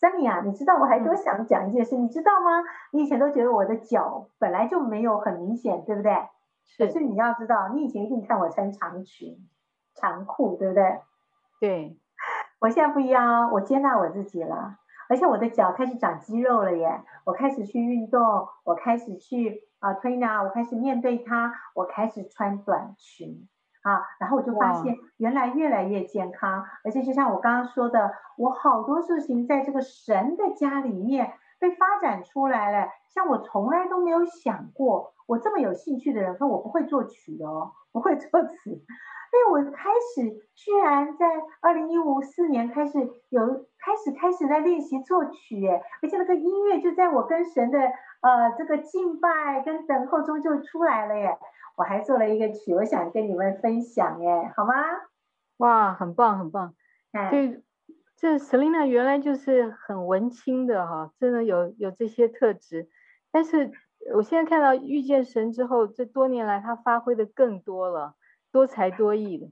[0.00, 2.62] ，Sunny 啊，你知道我还多想讲一件事，你知道吗？
[2.92, 6.28] 你以前都觉得我的脚本来就没有很明显，对不对？
[6.78, 9.48] 可是你要知道，你以前一定看我穿长裙、
[9.94, 11.00] 长裤，对不对？
[11.60, 11.98] 对，
[12.60, 14.76] 我现在不一样哦，我接纳我自己了，
[15.08, 23.48] 而且我的脚开始长肌肉了耶，我开始去运动，我开始去啊推拿，我开始面对它，我开始穿短裙
[23.86, 35.12] 啊，然后我就发现原来越来越健康，而且就像我刚刚说的，我好多事情在这个神的家里面被发展出来了，像我从来都没有想过。
[35.28, 38.82] 我这么有兴趣的人，可我不会作曲的哦，不会作词，
[39.32, 41.26] 哎，我开始居然在
[41.60, 42.98] 二零一五四年开始
[43.28, 47.78] 有开始开始在练习作曲，哎，而且那个音乐就在我跟神的
[48.22, 51.38] 呃这个敬拜跟等候中就出来了耶。
[51.76, 54.72] 我还做了一个曲，我想跟你们分享，哎，好吗？
[55.58, 56.74] 哇，很棒很棒，
[57.12, 57.62] 哎，对，
[58.16, 62.88] 这 Selina 原来就是很文青的哈，真的有有这些特质，
[63.30, 63.70] 但是
[64.14, 68.14] 我现在看到遇见神之后，这多年来他发挥的更多了。
[68.56, 69.50] 多才多艺的，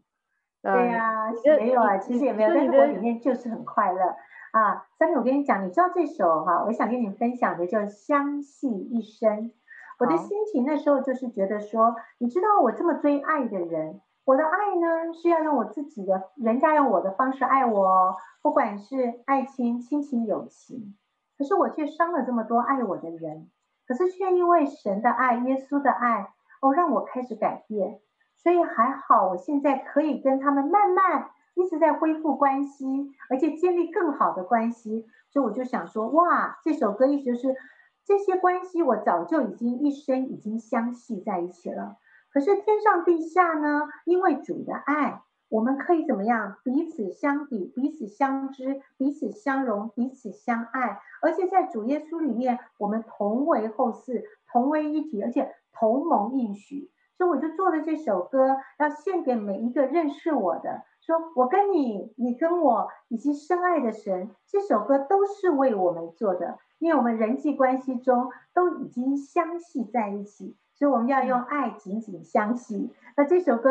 [0.62, 4.16] 对呀、啊，没有啊，其实也没有，但是我里面就是很快乐
[4.52, 4.86] 啊。
[4.98, 9.50] 三妹，我跟你讲，你知道这首哈，我想跟你分享的叫《相系一生》。
[9.98, 20.96] 我的心情那时候就是觉得说，你知道我这么追爱的人，我的爱呢是要用我自己的，人家用我的方式爱我，不管是爱情、亲情、友情，
[21.36, 23.50] 可是我却伤了这么多爱我的人，
[23.86, 26.32] 可是却因为神的爱、耶稣的爱，
[26.62, 28.00] 哦，让我开始改变。
[28.44, 35.06] 所以还好，我现在可以跟他们慢慢一直在恢复关系，而且建立更好的关系。
[35.30, 37.56] 所以我就想说，哇，这首歌意思就是
[38.04, 41.96] 这些关系我早就已经一生已经相系在一起了。
[42.30, 46.58] 可是天上地下呢，因为主的爱，我们可以怎么样？
[46.62, 51.00] 彼此相抵，彼此相知，彼此相容，彼此相爱。
[51.22, 54.22] 而且在主耶稣里面，我们同为后嗣，
[54.52, 56.90] 同为一体，而且同盟应许。
[57.16, 72.92] 所以我就做了这首歌，要献给每一个认识我的，说我跟你，你跟我，以及深爱的神，这首歌都是为我们做的，因为我们人际关系中都已经相系在一起，所以我们要用爱紧紧相系。
[73.16, 73.70] 那这首歌，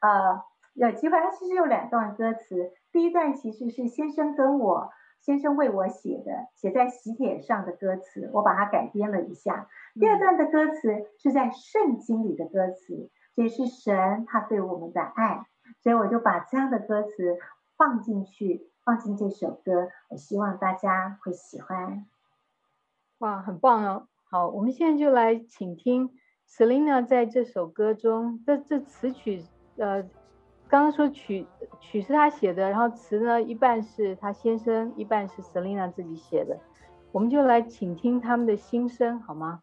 [0.00, 0.42] 呃，
[0.74, 4.90] 有机会，它其实有两段歌词，第一段其实是先生跟我。
[5.24, 9.70] 先生为我写的，写在喜帖上的歌词，我把它改编了一下。
[9.94, 15.46] 第二段的歌词是在圣经里的歌词，这是神他对我们的爱，
[15.82, 17.38] 所以我就把这样的歌词
[17.78, 22.04] 放进去，放进这首歌，我希望大家会喜欢。
[23.20, 24.08] 哇，很棒哦！
[24.28, 26.10] 好，我们现在就来请听
[26.46, 29.42] Selina 在这首歌中，这这词曲，
[29.78, 30.06] 呃。
[30.68, 31.46] 刚刚说曲
[31.78, 36.58] 曲是他写的，然后词呢，一半是他先生，一半是 Selina 自己写的，
[37.12, 39.60] 我们就来倾听他们的心声，好吗？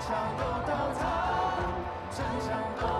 [0.00, 1.02] 墙都倒塌，
[2.10, 2.99] 城墙。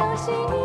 [0.00, 0.59] 同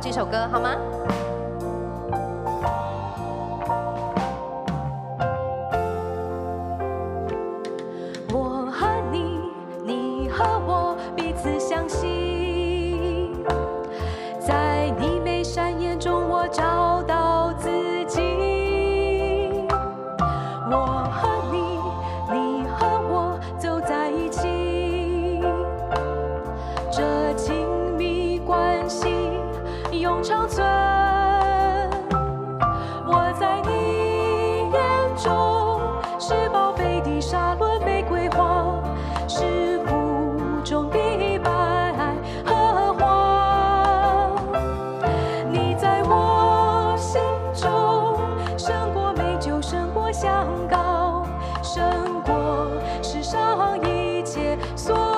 [0.00, 0.74] 这首歌，好吗？
[54.82, 55.09] 真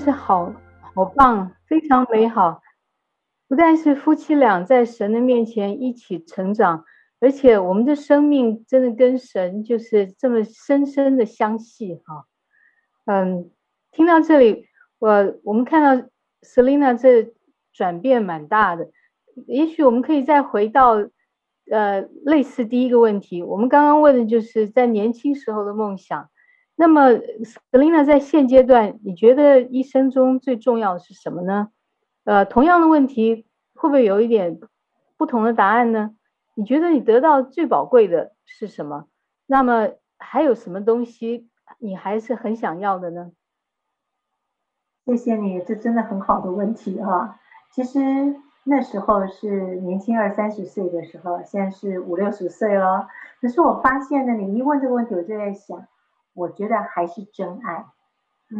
[0.00, 0.54] 是好
[0.94, 2.62] 好棒，非常美好。
[3.46, 6.84] 不但是夫妻俩在神的面前一起成长，
[7.20, 12.24] 而且我们的生命真的跟神就是这么深深的相系哈。
[13.04, 13.50] 嗯，
[13.90, 14.66] 听到这里，
[14.98, 16.08] 我我们看到
[16.40, 17.34] Selina 这
[17.70, 18.88] 转变蛮大的。
[19.46, 20.94] 也许我们可以再回到
[21.70, 26.29] 呃类似第一个问题，我们刚刚问的就是在年轻时候的梦想。
[26.80, 27.10] 那么
[27.70, 31.68] ，Selina 在现阶段，你觉得一生中最重要的是什么呢？
[32.24, 34.58] 呃，同样的问题，会不会有一点
[35.18, 36.16] 不同的答案呢？
[36.54, 39.08] 你觉得你得到最宝贵的是什么？
[39.44, 41.50] 那么还有什么东西
[41.80, 43.32] 你还是很想要的呢？
[45.04, 47.38] 谢谢你，这真的很好的问题哈。
[47.74, 48.00] 其实
[48.64, 53.06] 那时候是年轻二三十岁的时候，现在是五六十岁了。
[53.42, 55.86] 可是我发现呢，你一问这个问题，我就在想。
[56.34, 57.86] 我觉得还是真爱，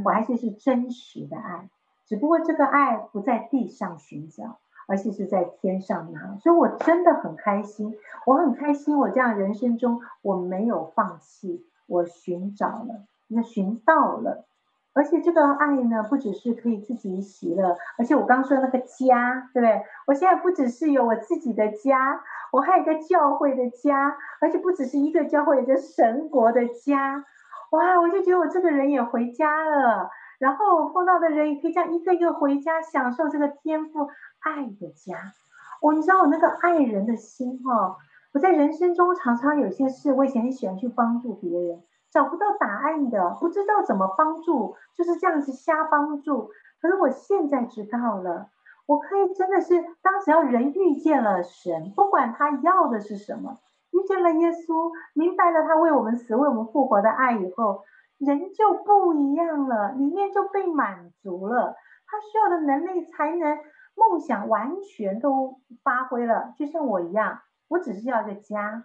[0.05, 1.69] 我还是是真实的爱，
[2.07, 4.59] 只不过这个爱不在地上寻找，
[4.89, 6.37] 而是是在天上拿。
[6.39, 7.97] 所以我真的很开心，
[8.27, 14.45] 我很开心，我这样人生中我没有放弃，我寻找了，那寻到了，
[14.93, 19.85] 而且这个爱呢，不只是可以自己喜乐，而且我刚说的那个家，对不对？
[20.07, 27.25] 我现在不只是有我自己的家，我还有一个教会的家，而且不只是一个教会，有一个神国的家。
[27.71, 34.09] 哇，我就觉得我这个人也回家了，然后碰到的人也可以这样一个一个回家，享受这个天赋
[34.41, 35.33] 爱的家。
[35.81, 37.97] 哦，你知道我那个爱人的心哦，
[38.33, 46.51] 我在人生中常常有些事，我以前很喜欢去帮助别人，找不到答案的，不知道怎么帮助，就是这样子瞎帮助。
[46.83, 48.49] 可是我现在知道了，
[48.87, 53.59] 我可以真的是，当只要人遇见了神，不管他要的是什么。
[53.93, 57.83] 遇见了耶稣，明白了他为我们死、为我们复活的爱以后，
[58.19, 61.75] 人就不一样了，里面就被满足了。
[62.07, 63.59] 他需要的能力、才能、
[63.97, 66.53] 梦想完全都发挥了。
[66.57, 68.85] 就像我一样，我只是要一个家，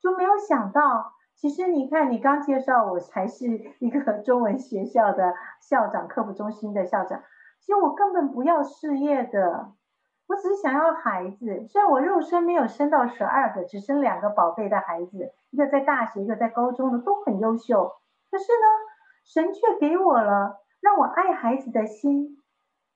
[0.00, 3.46] 就没有想到，其实你看，你刚介绍我才是
[3.78, 7.22] 一个中文学校的校长、科普中心的校长，
[7.60, 9.72] 其实我根本不要事业的。
[10.32, 17.92] 我只是想要孩子，虽然我肉身没有生到十二个，只生两个宝贝的孩子，一个在大学，一个在高中的，都很优秀。
[18.30, 18.66] 可是呢，
[19.24, 22.38] 神却给我了让我爱孩子的心，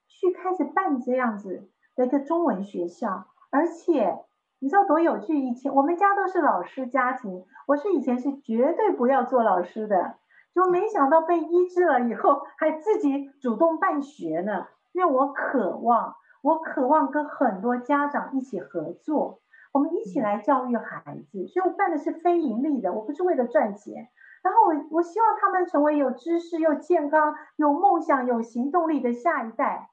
[0.09, 3.27] 去开始办这样子的一个中文学校。
[3.51, 4.19] 而且
[4.59, 5.39] 你知道多有趣？
[5.39, 10.15] 以前我们家都是老师家庭，我是以前是绝对不要做老师的，
[10.55, 16.17] 就没想到被医治了以后，还自己主动办学呢，因为我渴望。
[16.47, 19.41] 我渴望跟很多家长一起合作，
[19.73, 21.45] 我们一起来教育孩子。
[21.49, 24.07] 所以我办的是非盈利的，我不是为了赚钱。
[24.45, 29.91] 然后我我希望他们成为有知识、又健康、有梦想、有行动力的下一代。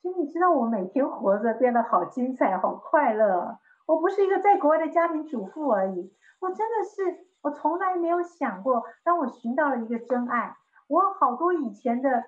[0.00, 3.58] 所以你知道，我每天活着变得好精彩、好快乐。
[3.84, 10.56] 我不是一个在国外的家庭主妇而已，我真的是，我从来没有想过，当我寻到了一个真爱，
[10.88, 12.24] 我好多以前的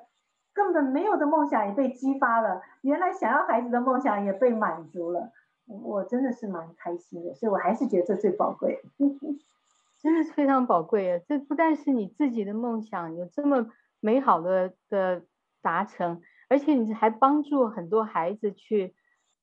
[0.55, 5.32] 根本没有的梦想也被激发了，原来想要孩子的梦想也被满足了，
[5.66, 8.82] 我真的是蛮开心的，所以我还是觉得这最宝贵。
[10.00, 11.22] 真的是非常宝贵啊！
[11.28, 13.68] 这不但是你自己的梦想有这么
[14.00, 15.22] 美好的的
[15.61, 18.96] 达成，而且你还帮助很多孩子去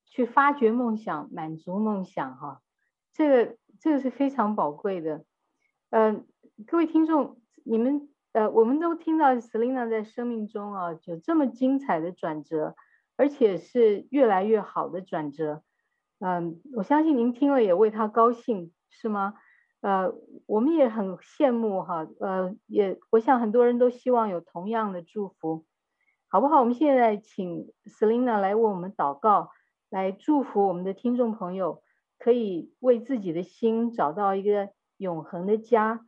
[0.04, 2.60] 去发掘梦想、满足梦想，哈，
[3.14, 5.24] 这个这个是非常宝贵的。
[5.88, 6.24] 嗯、呃，
[6.66, 12.76] 各位听众，你们呃，我们都听到 Selina 在生命中啊有这么精彩的转折，
[13.16, 15.62] 而且是越来越好的转折。
[16.20, 19.34] 嗯、我相信您听了也为她高兴，是吗？
[19.80, 20.12] 呃，
[20.44, 25.64] 我们也很羡慕哈，呃，也我想很多人都希望有同样的祝福，
[26.28, 26.60] 好不好？
[26.60, 29.50] 我们现在请 Selina 来为我们祷告，
[29.88, 31.82] 来祝福我们的听众朋友，
[32.18, 34.68] 可以为自己的心找到一个
[34.98, 36.04] 永恒的家，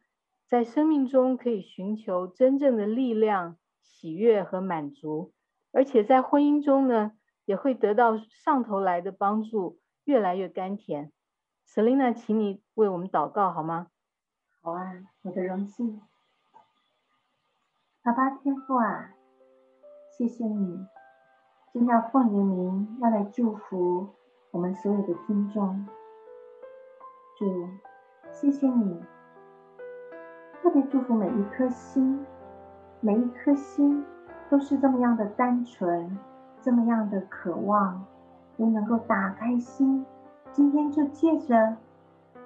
[0.53, 5.33] 在生命中可以寻求真正的力量、喜悦和满足，
[5.73, 7.13] 而且在婚姻中呢，
[7.47, 11.11] 也会得到上头来的帮助，越来越甘甜。
[11.67, 13.87] Selina，请你为我们祷告好吗？
[14.61, 14.93] 好啊，
[15.23, 16.03] 我的荣幸。
[18.03, 19.15] 爸爸天父啊，
[20.19, 20.87] 谢谢你，
[21.73, 24.11] 真要奉你名要来祝福
[24.51, 25.87] 我们所有的听众。
[27.39, 27.71] 主，
[28.31, 29.03] 谢谢你，
[30.63, 32.25] 特别祝福每一颗心，
[33.01, 34.05] 每一颗心
[34.49, 36.17] 都是这么样的单纯，
[36.61, 38.01] 这么样的渴望，
[38.59, 40.07] 也能够打开心。
[40.53, 41.75] 今天就借着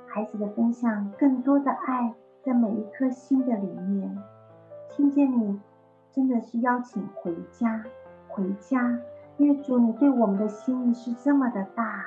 [0.06, 4.16] 孩子的分享，更多的爱在每一颗心的里面。
[4.88, 5.60] 听见你
[6.10, 7.84] 真的是邀请回家，
[8.28, 8.98] 回家，
[9.36, 12.06] 因为主你对我们的心意是这么的大，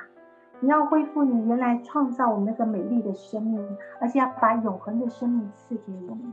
[0.60, 6.32] 你要恢复你原来创造我们那个美丽的生命，而且要把永恒的生命赐给我们。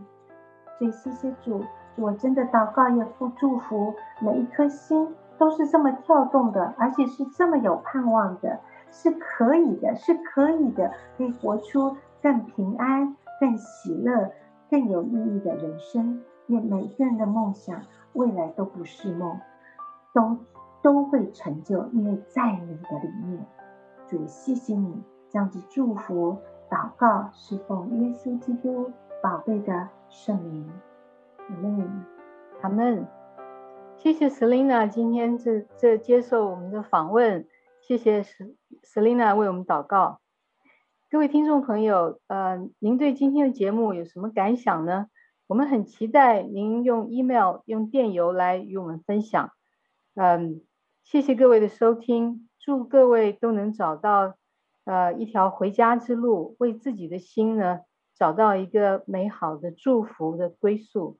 [0.77, 1.63] 所以谢谢主，
[1.95, 8.59] 我真的祷告也祝祝福每一颗心都是这么跳动的，而且是这么有盼望的。
[8.89, 14.31] 是可以的，是可以的，可以活出更平安、更喜乐、
[14.69, 16.21] 更有意义的人生。
[16.47, 17.81] 愿每一个人的梦想，
[18.13, 19.39] 未来都不是梦，
[20.13, 20.37] 都
[20.81, 23.45] 都会成就，因为在你的里面。
[24.07, 26.37] 主，谢谢你这样子祝福、
[26.69, 28.89] 祷告，是奉耶稣基督
[29.21, 30.69] 宝贝的圣名。
[31.49, 32.05] 阿门，
[32.61, 33.05] 阿门。
[33.97, 37.47] 谢谢 Selina 今天这这接受我们的访问。
[37.81, 38.23] 谢谢
[38.83, 40.21] Selina 为我们祷告。
[41.09, 45.07] 各位听众朋友，呃，您对今天的节目有什么感想呢？
[45.47, 49.51] 我们很期待您用 email、用电邮来与我们分享。
[50.15, 50.61] 嗯，
[51.09, 54.35] 谢谢各位的收听，祝各位都能找到
[54.83, 57.79] 呃一条回家之路，为自己的心呢
[58.13, 61.17] 找到一个美好的祝福的归宿。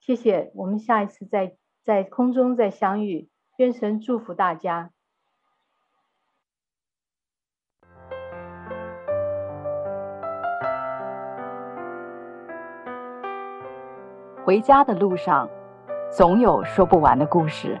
[0.00, 4.90] 谢谢，我们下一次再在空中再相遇，愿神祝福大家。
[14.44, 15.48] 回家的路上，
[16.10, 17.80] 总有说不完的故事。